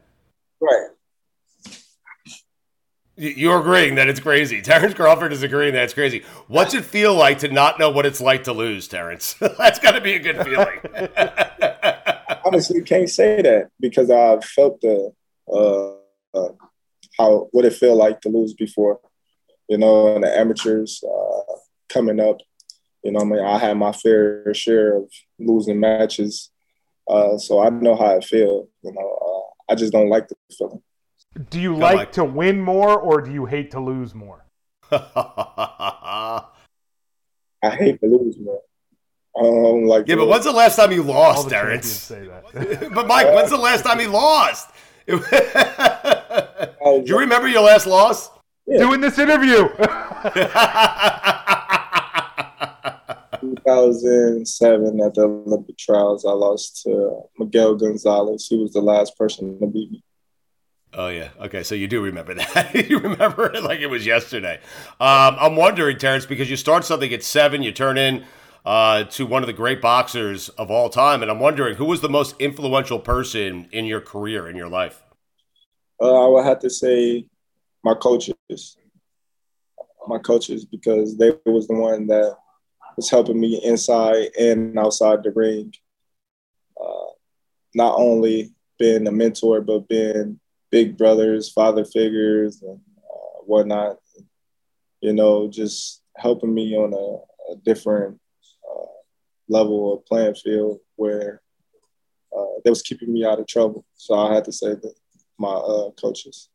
[0.60, 0.88] Right.
[3.20, 4.62] You're agreeing that it's crazy.
[4.64, 6.24] Terrence Crawford is agreeing that it's crazy.
[6.48, 9.34] What's it feel like to not know what it's like to lose, Terrence?
[9.58, 10.80] That's got to be a good feeling.
[12.46, 15.12] Honestly, can't say that because I've felt the
[15.52, 15.90] uh,
[16.34, 16.54] uh,
[17.18, 19.02] how what it felt like to lose before.
[19.68, 21.56] You know, and the amateurs uh,
[21.90, 22.38] coming up.
[23.04, 26.52] You know, I mean, I had my fair share of losing matches,
[27.08, 28.68] uh, so I know how it feels.
[28.82, 29.18] You know,
[29.70, 30.82] uh, I just don't like the feeling.
[31.50, 34.46] Do you like, like to win more or do you hate to lose more?
[34.92, 36.44] I
[37.62, 38.62] hate to lose more.
[39.40, 42.10] Um, like yeah, but when's the last time you lost, Terrence?
[42.10, 44.70] but Mike, when's the last time he lost?
[45.08, 45.22] Do
[47.06, 48.32] you remember your last loss?
[48.66, 48.80] Yeah.
[48.80, 49.70] Doing this interview.
[53.40, 58.48] 2007 at the Olympic trials, I lost to Miguel Gonzalez.
[58.48, 60.04] He was the last person to beat me.
[60.94, 61.30] Oh yeah.
[61.40, 61.64] Okay.
[61.64, 62.90] So you do remember that.
[62.90, 64.60] you remember it like it was yesterday.
[65.00, 68.26] Um, I'm wondering, Terrence, because you start something at seven, you turn in
[68.66, 72.02] uh, to one of the great boxers of all time, and I'm wondering who was
[72.02, 75.04] the most influential person in your career in your life.
[76.02, 77.26] Uh, I would have to say
[77.84, 78.78] my coaches,
[80.08, 82.36] my coaches, because they was the one that
[82.96, 85.74] was helping me inside and outside the ring.
[86.82, 87.12] Uh,
[87.76, 90.40] not only being a mentor, but being
[90.72, 93.98] big brothers, father figures, and uh, whatnot.
[95.02, 98.20] You know, just helping me on a, a different
[98.70, 98.86] uh,
[99.48, 101.42] level of playing field where
[102.38, 103.86] uh, they was keeping me out of trouble.
[103.96, 104.94] So I had to say that
[105.38, 106.50] my uh, coaches.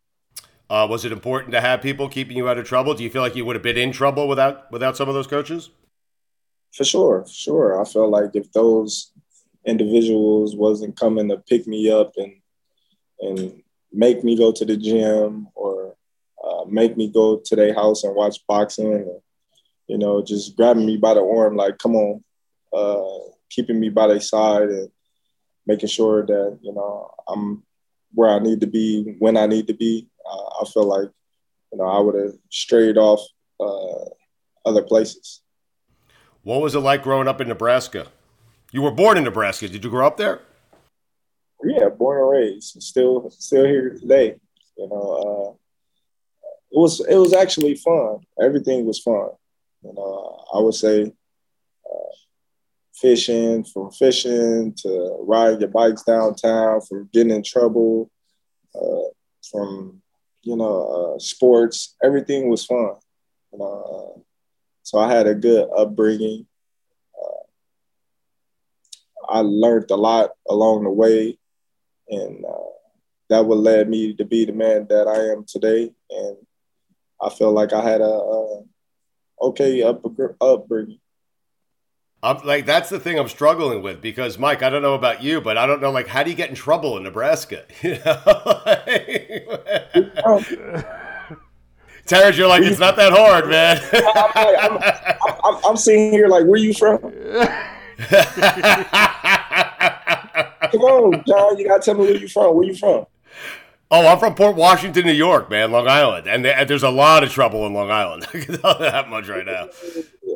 [0.68, 2.94] Uh, was it important to have people keeping you out of trouble?
[2.94, 5.26] Do you feel like you would have been in trouble without without some of those
[5.26, 5.70] coaches?
[6.72, 7.80] For sure, for sure.
[7.80, 9.12] I felt like if those
[9.66, 12.34] individuals wasn't coming to pick me up and
[13.20, 13.62] and
[13.94, 15.94] make me go to the gym or
[16.44, 19.20] uh, make me go to their house and watch boxing.
[19.86, 22.24] You know, just grabbing me by the arm, like, come on,
[22.72, 24.88] uh, keeping me by their side and
[25.66, 27.62] making sure that, you know, I'm
[28.12, 30.08] where I need to be when I need to be.
[30.24, 31.10] Uh, I feel like,
[31.72, 33.20] you know, I would have strayed off
[33.60, 34.04] uh,
[34.64, 35.42] other places.
[36.42, 38.06] What was it like growing up in Nebraska?
[38.72, 39.68] You were born in Nebraska.
[39.68, 40.40] Did you grow up there?
[42.04, 44.36] Born and raised, still still here today.
[44.76, 45.50] You know, uh,
[46.70, 48.18] it was it was actually fun.
[48.40, 49.30] Everything was fun.
[49.82, 52.14] You know, I would say uh,
[52.92, 58.10] fishing, from fishing to riding your bikes downtown, from getting in trouble,
[58.74, 59.08] uh,
[59.50, 60.02] from
[60.42, 61.96] you know uh, sports.
[62.02, 62.96] Everything was fun.
[63.50, 64.20] You know, uh,
[64.82, 66.46] so I had a good upbringing.
[67.16, 67.44] Uh,
[69.26, 71.38] I learned a lot along the way
[72.08, 72.70] and uh,
[73.30, 75.90] that would led me to be the man that I am today.
[76.10, 76.36] And
[77.20, 78.62] I feel like I had a, a
[79.42, 80.04] okay up,
[80.40, 81.00] upbringing.
[82.22, 85.42] I'm like that's the thing I'm struggling with because Mike, I don't know about you,
[85.42, 87.64] but I don't know like how do you get in trouble in Nebraska?
[89.94, 90.42] You know?
[92.06, 93.80] Terrence, you're like it's not that hard, man.
[94.14, 94.78] I'm, I'm,
[95.44, 96.98] I'm, I'm, sitting here like, where you from?
[100.74, 101.58] Come on, John.
[101.58, 102.56] You gotta tell me where you from.
[102.56, 103.06] Where you from?
[103.90, 107.30] Oh, I'm from Port Washington, New York, man, Long Island, and there's a lot of
[107.30, 108.26] trouble in Long Island.
[108.34, 109.68] I can tell that much right now.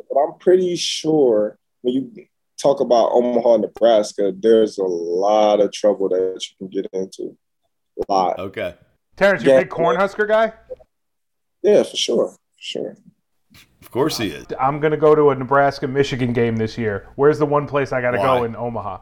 [0.09, 2.25] But I'm pretty sure when you
[2.57, 7.35] talk about Omaha, Nebraska, there's a lot of trouble that you can get into.
[8.07, 8.39] A lot.
[8.39, 8.75] Okay.
[9.17, 10.53] Terrence, you a big Cornhusker guy?
[11.61, 12.29] Yeah, for sure.
[12.29, 12.97] For sure.
[13.81, 14.45] Of course he is.
[14.59, 17.09] I'm going to go to a Nebraska Michigan game this year.
[17.15, 18.99] Where's the one place I got to go in Omaha?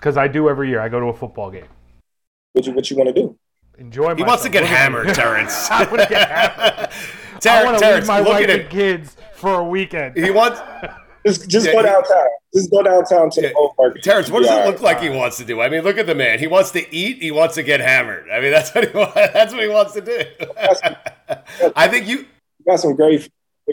[0.00, 0.80] Because I do every year.
[0.80, 1.68] I go to a football game.
[2.54, 3.38] What you what you want to do?
[3.78, 4.08] Enjoy.
[4.08, 4.28] He myself.
[4.28, 5.70] wants to get hammered, Terrence.
[5.70, 6.90] I want to get hammered.
[7.40, 10.16] Ter- I want to leave my wife and kids for a weekend.
[10.16, 10.60] He wants.
[11.26, 12.28] Just, just yeah, go downtown.
[12.54, 13.48] Just go downtown to yeah.
[13.48, 14.02] the old market.
[14.02, 15.60] Terrence, what does it look like he wants to do?
[15.60, 16.38] I mean, look at the man.
[16.38, 17.20] He wants to eat.
[17.20, 18.30] He wants to get hammered.
[18.32, 19.14] I mean, that's what he wants.
[19.14, 20.22] That's what he wants to do.
[21.76, 22.26] I think you, you
[22.66, 23.28] got some great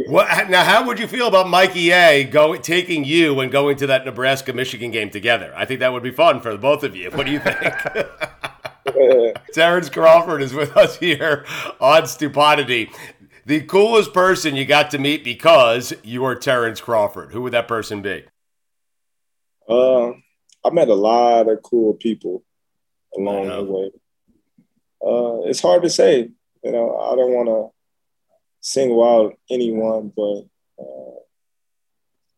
[0.05, 3.87] what, now, how would you feel about Mikey A going taking you and going to
[3.87, 5.53] that Nebraska Michigan game together?
[5.55, 7.09] I think that would be fun for both of you.
[7.11, 7.73] What do you think?
[9.53, 11.45] Terrence Crawford is with us here
[11.79, 12.91] on Stupodity.
[13.45, 17.31] The coolest person you got to meet because you are Terrence Crawford.
[17.31, 18.25] Who would that person be?
[19.67, 20.09] Uh,
[20.63, 22.43] I met a lot of cool people
[23.15, 23.91] along the way.
[25.05, 26.29] Uh, it's hard to say.
[26.63, 27.76] You know, I don't want to
[28.61, 30.45] single out anyone, but
[30.79, 31.17] uh,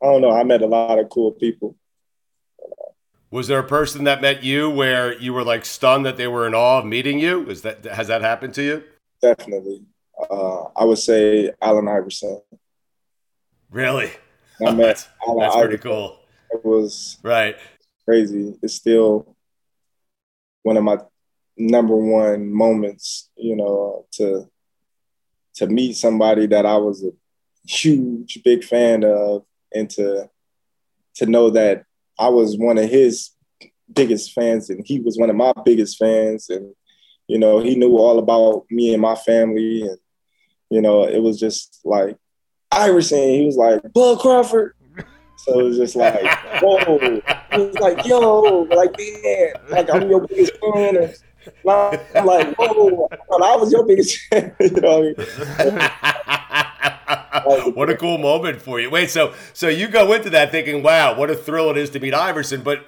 [0.01, 0.31] I don't know.
[0.31, 1.75] I met a lot of cool people.
[3.31, 6.47] Was there a person that met you where you were like stunned that they were
[6.47, 7.47] in awe of meeting you?
[7.49, 8.83] Is that has that happened to you?
[9.21, 9.83] Definitely.
[10.29, 12.41] Uh, I would say Allen Iverson.
[13.69, 14.11] Really?
[14.65, 15.07] I met that's,
[15.39, 16.17] that's pretty cool.
[16.51, 17.55] It was right
[18.09, 18.57] crazy.
[18.63, 19.35] It's still
[20.63, 20.97] one of my
[21.57, 23.29] number one moments.
[23.35, 24.49] You know, to
[25.59, 27.11] to meet somebody that I was a
[27.67, 29.43] huge big fan of
[29.75, 30.29] and to
[31.15, 31.83] to know that
[32.17, 33.31] I was one of his
[33.93, 36.73] biggest fans and he was one of my biggest fans and
[37.27, 39.97] you know he knew all about me and my family and
[40.69, 42.15] you know it was just like
[42.71, 44.75] Iverson he was like Bud Crawford
[45.45, 46.21] So it was just like,
[46.61, 47.21] whoa.
[47.51, 50.97] It was like, yo, like, man, like I'm your biggest fan.
[50.97, 51.15] And
[51.67, 54.53] I'm like, whoa, I was your biggest fan.
[54.59, 55.29] you know what
[55.59, 55.73] I
[57.63, 57.73] mean?
[57.73, 58.89] what a cool moment for you.
[58.89, 61.99] Wait, so so you go into that thinking, wow, what a thrill it is to
[61.99, 62.85] meet Iverson, but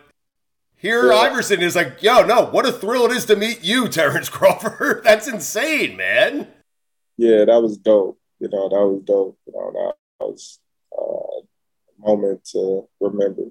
[0.75, 1.19] here yeah.
[1.19, 5.03] Iverson is like, yo, no, what a thrill it is to meet you, Terrence Crawford.
[5.03, 6.47] That's insane, man.
[7.17, 8.19] Yeah, that was dope.
[8.39, 9.37] You know, that was dope.
[9.45, 9.71] You know,
[10.19, 10.59] that was
[10.97, 11.41] uh,
[11.99, 13.43] moment to remember.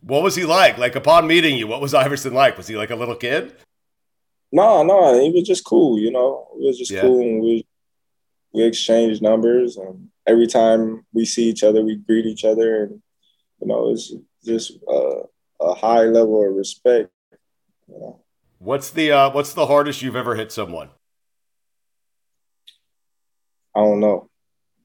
[0.00, 0.78] What was he like?
[0.78, 2.56] Like upon meeting you, what was Iverson like?
[2.56, 3.54] Was he like a little kid?
[4.56, 5.98] No, no, it was just cool.
[5.98, 7.02] You know, it was just yeah.
[7.02, 7.66] cool, and we
[8.54, 13.02] we exchanged numbers, and every time we see each other, we greet each other, and
[13.60, 14.14] you know, it's
[14.46, 15.24] just uh,
[15.60, 17.10] a high level of respect.
[17.86, 18.20] You know?
[18.58, 20.88] What's the uh, what's the hardest you've ever hit someone?
[23.74, 24.30] I don't know.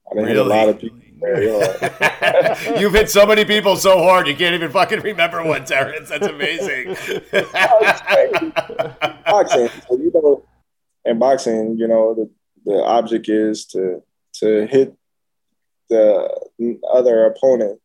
[0.06, 0.36] I didn't really?
[0.36, 1.01] hit a lot of people
[2.80, 6.08] You've hit so many people so hard you can't even fucking remember one, Terrence.
[6.08, 6.96] That's amazing.
[9.24, 10.44] boxing, so, you know,
[11.04, 12.30] in boxing, you know, the,
[12.64, 14.02] the object is to
[14.34, 14.96] to hit
[15.88, 17.80] the other opponent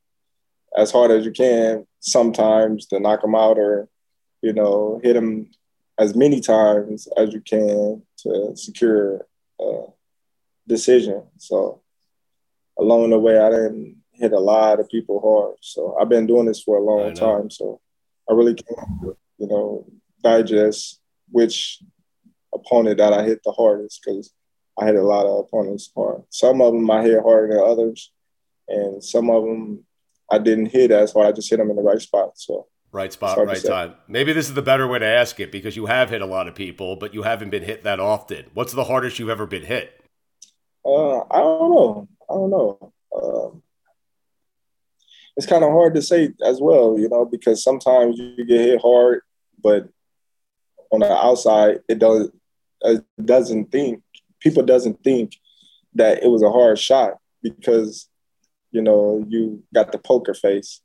[0.78, 1.86] as hard as you can.
[2.00, 3.88] Sometimes to knock them out, or
[4.42, 5.50] you know, hit them
[6.00, 9.26] as many times as you can to secure
[9.60, 9.84] a
[10.68, 11.24] decision.
[11.38, 11.82] So
[12.80, 15.58] along the way, I didn't hit a lot of people hard.
[15.62, 17.50] So I've been doing this for a long time.
[17.50, 17.80] So
[18.30, 19.86] I really can't, you know,
[20.24, 21.00] digest
[21.30, 21.80] which
[22.54, 24.34] opponent that I hit the hardest because
[24.80, 26.24] I hit a lot of opponents hard.
[26.30, 28.12] Some of them I hit harder than others,
[28.68, 29.86] and some of them
[30.32, 31.28] I didn't hit as hard.
[31.28, 32.32] I just hit them in the right spot.
[32.36, 33.96] So right spot, right time.
[34.08, 36.48] Maybe this is the better way to ask it because you have hit a lot
[36.48, 38.46] of people, but you haven't been hit that often.
[38.54, 40.00] What's the hardest you've ever been hit?
[40.86, 42.08] Uh, I don't know.
[42.30, 42.94] I don't know.
[43.16, 43.64] Um,
[45.38, 48.82] it's kind of hard to say as well, you know, because sometimes you get hit
[48.82, 49.22] hard,
[49.64, 49.88] but
[50.92, 52.32] on the outside, it does
[52.82, 54.02] it doesn't think
[54.40, 55.36] people doesn't think
[55.94, 58.10] that it was a hard shot because
[58.72, 60.82] you know you got the poker face,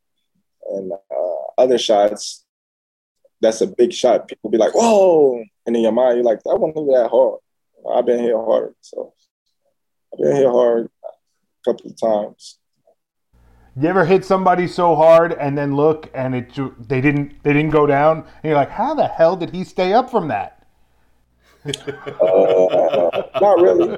[0.70, 2.44] and uh, other shots
[3.40, 4.28] that's a big shot.
[4.28, 7.40] People be like, "Whoa!" and in your mind, you're like, "That wasn't that hard."
[7.90, 9.14] I've been hit hard, so
[10.12, 10.88] I've been hit hard
[11.64, 12.58] couple of times.
[13.74, 16.52] You ever hit somebody so hard and then look and it
[16.88, 19.94] they didn't they didn't go down and you're like, how the hell did he stay
[19.94, 20.66] up from that?
[21.64, 23.96] uh, not really.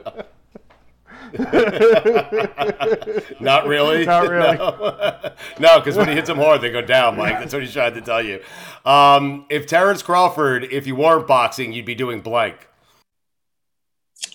[3.41, 4.05] Not really.
[4.07, 4.59] Not really.
[5.59, 7.39] No, because no, when he hits them hard, they go down, Mike.
[7.39, 8.41] That's what he's trying to tell you.
[8.85, 12.69] Um, if Terrence Crawford, if you weren't boxing, you'd be doing blank.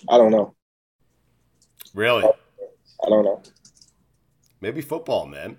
[0.08, 0.54] I don't know.
[1.94, 2.24] Really?
[3.04, 3.42] I don't know.
[4.60, 5.58] Maybe football, man.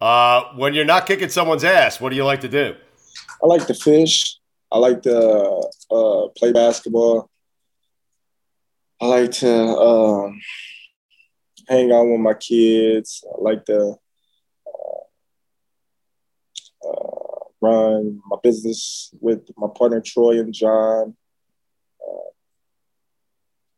[0.00, 2.74] Uh, when you're not kicking someone's ass, what do you like to do?
[3.42, 4.38] I like to fish.
[4.72, 7.30] I like to uh, play basketball.
[9.00, 10.40] I like to um,
[11.68, 13.24] hang out with my kids.
[13.26, 13.96] I like to
[14.66, 15.02] uh,
[16.88, 21.16] uh, run my business with my partner Troy and John.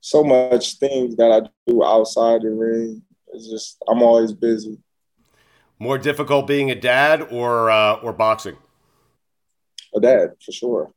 [0.02, 3.02] So much things that I do outside the ring.
[3.32, 4.78] It's just I'm always busy.
[5.78, 8.56] More difficult being a dad or uh, or boxing?
[9.94, 10.92] A dad for sure.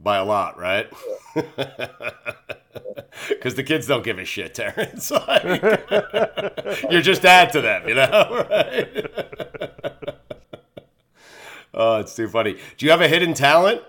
[0.00, 0.90] By a lot, right?
[3.28, 5.10] Because the kids don't give a shit, Terrence.
[5.28, 5.44] Like,
[6.90, 9.06] you're just dad to them, you know, right?
[11.74, 12.56] oh, it's too funny.
[12.76, 13.82] Do you have a hidden talent?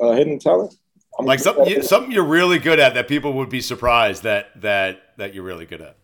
[0.00, 0.74] Uh, hidden talent?
[1.18, 4.60] I'm like something you, something you're really good at that people would be surprised that
[4.60, 5.96] that that you're really good at.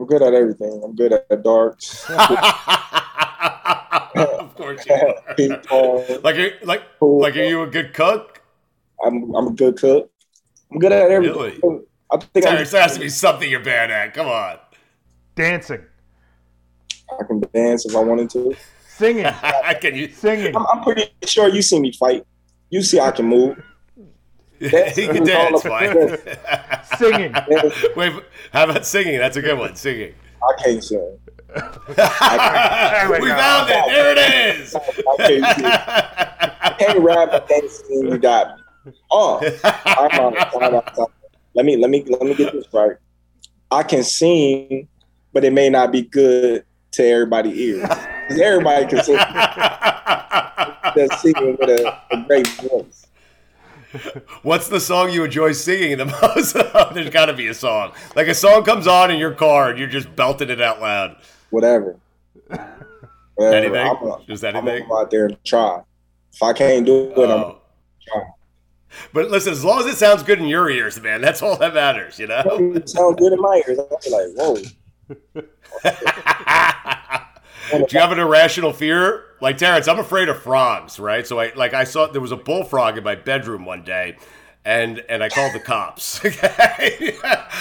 [0.00, 0.82] I'm good at everything.
[0.84, 2.08] I'm good at darts.
[2.10, 2.18] of
[4.56, 5.14] course you are.
[6.22, 8.42] like are, like like are you a good cook?
[9.04, 10.10] I'm I'm a good cook.
[10.72, 11.60] I'm good at everything.
[11.62, 11.82] Really?
[12.10, 14.14] I think there has to be something you're bad at.
[14.14, 14.58] Come on.
[15.34, 15.84] Dancing.
[17.18, 18.56] I can dance if I wanted to.
[18.88, 19.26] Singing.
[19.26, 20.56] I can you singing?
[20.56, 22.26] I'm, I'm pretty sure you see me fight.
[22.70, 23.62] You see I can move.
[24.72, 26.18] That's he can dance, fine.
[26.98, 27.32] singing.
[27.96, 28.12] Wait,
[28.52, 29.18] how about singing?
[29.18, 29.76] That's a good one.
[29.76, 30.14] Singing.
[30.42, 31.18] I can't sing.
[31.56, 33.84] I we found it.
[33.86, 34.74] There it is.
[34.74, 34.80] I
[35.16, 35.44] can't,
[36.60, 37.32] I can't rap.
[37.32, 38.08] I can't sing.
[38.08, 38.92] You got me.
[39.10, 39.40] Oh,
[39.84, 40.82] I'm on,
[41.54, 42.96] let me let me let me get this right.
[43.70, 44.88] I can sing,
[45.32, 47.82] but it may not be good to everybody's ears.
[47.82, 49.16] Because everybody can sing.
[50.96, 52.97] That's singing with a, a great voice.
[54.42, 56.04] What's the song you enjoy singing the
[56.36, 56.54] most?
[56.94, 57.92] There's got to be a song.
[58.14, 61.16] Like a song comes on in your car and you're just belting it out loud.
[61.50, 61.96] Whatever.
[62.48, 63.86] Well, Anything?
[63.86, 65.80] I'm a- Just I'm go out there and try.
[66.32, 67.54] If I can't do it, I'm
[68.14, 68.24] Oh.
[69.12, 71.74] But listen, as long as it sounds good in your ears, man, that's all that
[71.74, 72.42] matters, you know?
[72.74, 73.78] it sounds good in my ears.
[73.78, 74.56] I'll be like, whoa.
[77.70, 79.24] Do you have an irrational fear?
[79.40, 81.26] Like Terrence, I'm afraid of frogs, right?
[81.26, 84.16] So I like I saw there was a bullfrog in my bedroom one day,
[84.64, 86.20] and and I called the cops.
[86.24, 87.16] Okay,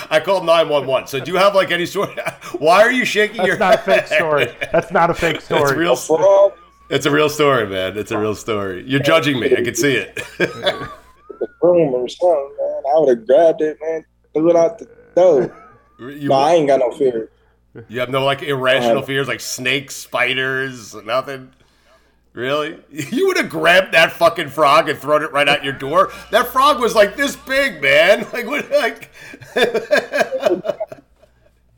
[0.10, 1.08] I called 911.
[1.08, 2.18] So do you have like any sort?
[2.18, 3.58] Of, why are you shaking That's your?
[3.58, 4.45] That's not a fake story.
[4.72, 5.62] That's not a fake story.
[5.64, 5.95] It's real.
[5.95, 6.53] Frog,
[6.89, 7.97] It's a real story, man.
[7.97, 8.84] It's a real story.
[8.88, 9.55] You're judging me.
[9.55, 10.16] I can see it.
[10.38, 12.84] the broom or something, man.
[12.95, 14.05] I would have grabbed it, man.
[14.34, 15.55] Threw it out the door.
[15.99, 17.30] You, No, I ain't got no fear.
[17.88, 21.51] You have no like irrational Uh, fears, like snakes, spiders, nothing.
[22.34, 22.78] Really?
[22.91, 26.11] You would have grabbed that fucking frog and thrown it right out your door?
[26.32, 28.25] That frog was like this big, man.
[28.34, 28.69] Like what?
[28.71, 29.09] Like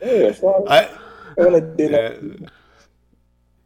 [0.02, 0.32] Yeah.
[0.68, 0.90] I,
[1.38, 2.52] did that-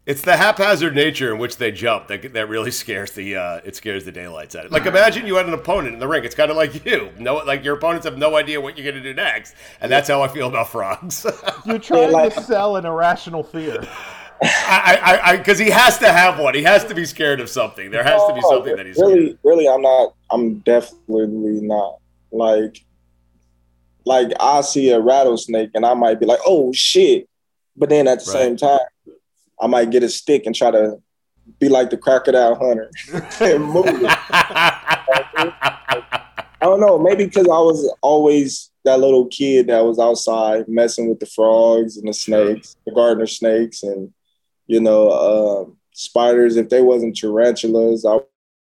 [0.06, 3.76] it's the haphazard nature in which they jump that that really scares the uh, it
[3.76, 4.74] scares the daylights out of it.
[4.74, 6.26] Like imagine you had an opponent in the ring.
[6.26, 7.10] It's kind of like you.
[7.18, 10.10] No, like your opponents have no idea what you're going to do next, and that's
[10.10, 11.26] how I feel about frogs.
[11.66, 13.88] You're trying to sell an irrational fear.
[14.41, 16.54] I, I, because he has to have one.
[16.54, 17.91] He has to be scared of something.
[17.91, 19.14] There has to be something that he's scared.
[19.14, 19.68] really, really.
[19.70, 20.16] I'm not.
[20.32, 21.99] I'm definitely not.
[22.32, 22.84] Like,
[24.06, 27.30] like I see a rattlesnake and I might be like, "Oh shit,"
[27.78, 28.80] but then at the same time,
[29.64, 30.97] I might get a stick and try to
[31.57, 32.91] be like the crocodile hunter
[33.39, 33.86] and move.
[36.66, 36.99] I don't know.
[36.99, 41.95] Maybe because I was always that little kid that was outside messing with the frogs
[41.95, 44.11] and the snakes, the gardener snakes, and
[44.68, 46.57] you know, um, spiders.
[46.57, 48.20] If they wasn't tarantulas, I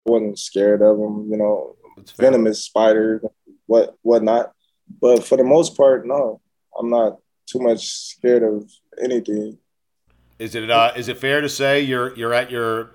[0.05, 1.27] wasn't scared of them.
[1.31, 1.75] You know,
[2.19, 3.23] venomous spiders,
[3.65, 4.51] what whatnot.
[5.01, 6.39] But for the most part, no,
[6.77, 7.17] I'm not
[7.47, 8.69] too much scared of
[9.01, 9.57] anything.
[10.39, 12.91] Is it uh, is it fair to say you're you're at your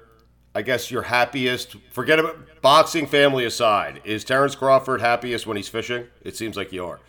[0.54, 5.68] I guess your happiest forget about boxing family aside, is Terrence Crawford happiest when he's
[5.68, 6.06] fishing?
[6.22, 7.00] It seems like you are.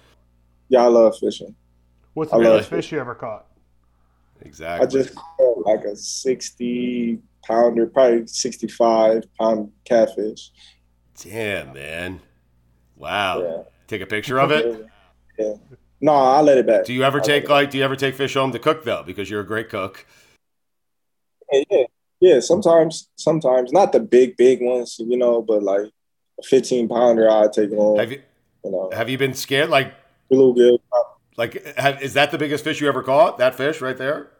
[0.69, 1.55] Yeah, I love fishing.
[2.13, 3.47] What's the love biggest fish you ever caught?
[4.41, 4.85] Exactly.
[4.85, 10.51] I just caught like a 60 pounder, probably 65 pound catfish.
[11.21, 12.21] Damn, man.
[12.95, 13.41] Wow.
[13.41, 13.63] Yeah.
[13.87, 14.85] Take a picture of it?
[15.37, 15.53] Yeah.
[16.01, 16.85] No, I let it back.
[16.85, 18.59] Do you ever I let take it like do you ever take fish home to
[18.59, 19.03] cook though?
[19.03, 20.05] Because you're a great cook.
[21.51, 21.83] Yeah, yeah,
[22.19, 22.39] yeah.
[22.39, 25.89] Sometimes, sometimes not the big, big ones, you know, but like
[26.39, 27.99] a 15 pounder, I take home.
[27.99, 28.21] Have you
[28.63, 29.93] you know, have you been scared like
[30.29, 30.79] bluegill.
[31.37, 33.37] like have, is that the biggest fish you ever caught?
[33.37, 34.31] That fish right there?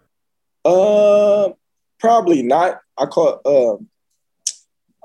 [0.66, 1.50] Uh,
[2.00, 2.82] probably not.
[2.98, 3.88] I caught um,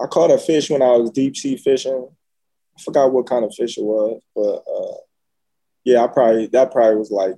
[0.01, 2.09] I caught a fish when I was deep sea fishing.
[2.77, 4.97] I forgot what kind of fish it was, but uh,
[5.85, 7.35] yeah, I probably that probably was like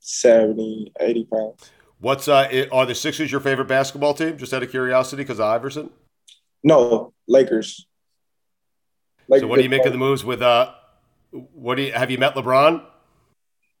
[0.00, 1.70] 70, 80 pounds.
[2.00, 4.36] What's uh i- are the Sixers your favorite basketball team?
[4.38, 5.90] Just out of curiosity, because Iverson.
[6.64, 7.86] No, Lakers.
[9.30, 10.72] so what do you make of the moves with uh?
[11.30, 12.82] What do you have you met LeBron?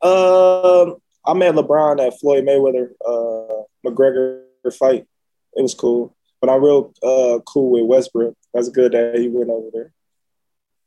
[0.02, 0.96] Um,
[1.26, 4.42] I met LeBron at Floyd Mayweather uh, McGregor
[4.78, 5.06] fight.
[5.54, 8.34] It was cool, but I'm real uh, cool with Westbrook.
[8.54, 9.92] That's good that he went over there.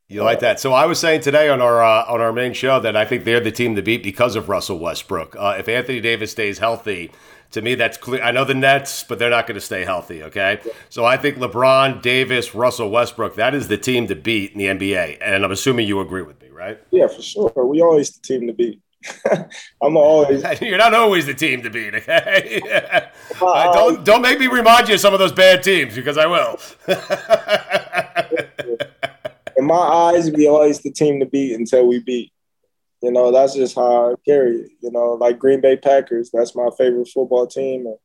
[0.10, 0.60] You like that?
[0.60, 3.24] So I was saying today on our uh, on our main show that I think
[3.24, 5.36] they're the team to beat because of Russell Westbrook.
[5.36, 7.12] Uh, if Anthony Davis stays healthy,
[7.52, 8.22] to me that's clear.
[8.22, 10.22] I know the Nets, but they're not going to stay healthy.
[10.24, 14.60] Okay, so I think LeBron, Davis, Russell Westbrook that is the team to beat in
[14.60, 16.80] the NBA, and I'm assuming you agree with me, right?
[16.92, 17.52] Yeah, for sure.
[17.66, 18.82] We always the team to beat.
[19.82, 20.44] I'm always.
[20.62, 21.96] You're not always the team to beat.
[21.96, 22.62] Okay,
[23.42, 26.28] Uh, don't don't make me remind you of some of those bad teams because I
[26.28, 26.60] will.
[29.64, 32.34] In my eyes, we always the team to beat until we beat.
[33.02, 34.72] You know, that's just how I carry it.
[34.82, 37.86] You know, like Green Bay Packers, that's my favorite football team.
[37.86, 37.96] And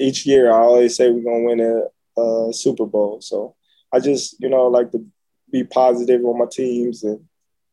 [0.00, 3.20] each year, I always say we're gonna win a, a Super Bowl.
[3.20, 3.54] So
[3.92, 5.06] I just, you know, like to
[5.52, 7.20] be positive on my teams and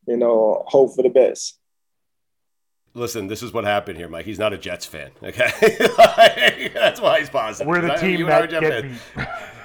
[0.08, 1.58] you know hope for the best.
[2.94, 4.26] Listen, this is what happened here, Mike.
[4.26, 5.10] He's not a Jets fan.
[5.24, 5.52] Okay,
[5.98, 7.68] Like, that's why he's positive.
[7.68, 9.02] We're the I- team you and I are that get fans.
[9.16, 9.28] beat.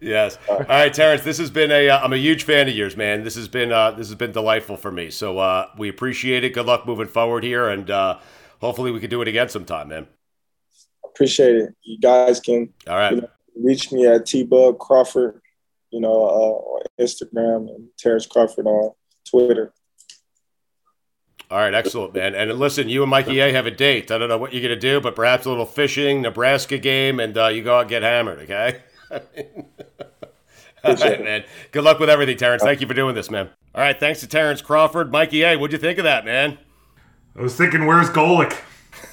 [0.00, 0.38] Yes.
[0.48, 1.22] All right, Terrence.
[1.22, 1.90] This has been a.
[1.90, 3.22] Uh, I'm a huge fan of yours, man.
[3.22, 5.10] This has been uh, this has been delightful for me.
[5.10, 6.54] So uh, we appreciate it.
[6.54, 8.18] Good luck moving forward here, and uh,
[8.60, 10.06] hopefully we can do it again sometime, man.
[11.04, 11.74] Appreciate it.
[11.82, 13.14] You guys can All right.
[13.14, 15.42] you know, reach me at T Bud Crawford,
[15.90, 18.92] you know, uh, on Instagram and Terrence Crawford on
[19.28, 19.74] Twitter.
[21.50, 22.36] All right, excellent, man.
[22.36, 24.12] And listen, you and Mikey A have a date.
[24.12, 27.36] I don't know what you're gonna do, but perhaps a little fishing, Nebraska game, and
[27.36, 28.38] uh, you go out and get hammered.
[28.38, 28.80] Okay.
[29.10, 31.44] All right, man.
[31.72, 32.62] Good luck with everything, Terrence.
[32.62, 33.50] Thank you for doing this, man.
[33.74, 35.56] All right, thanks to Terrence Crawford, Mikey A.
[35.56, 36.58] What'd you think of that, man?
[37.36, 38.56] I was thinking, where's Golic?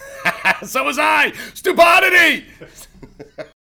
[0.66, 1.34] so was I.
[1.54, 2.46] Stupodity.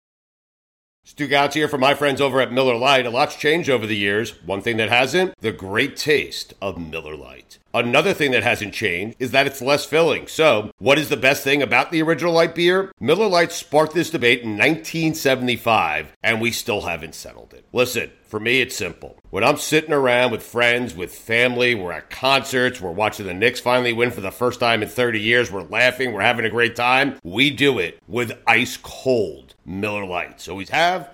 [1.16, 3.06] Stugotz here for my friends over at Miller Lite.
[3.06, 4.42] A lot's changed over the years.
[4.42, 7.58] One thing that hasn't, the great taste of Miller Lite.
[7.72, 10.26] Another thing that hasn't changed is that it's less filling.
[10.26, 12.92] So, what is the best thing about the original light beer?
[12.98, 17.64] Miller Lite sparked this debate in 1975, and we still haven't settled it.
[17.72, 19.16] Listen, for me, it's simple.
[19.34, 23.58] When I'm sitting around with friends, with family, we're at concerts, we're watching the Knicks
[23.58, 26.76] finally win for the first time in 30 years, we're laughing, we're having a great
[26.76, 30.46] time, we do it with ice cold Miller Lites.
[30.46, 31.12] Always have,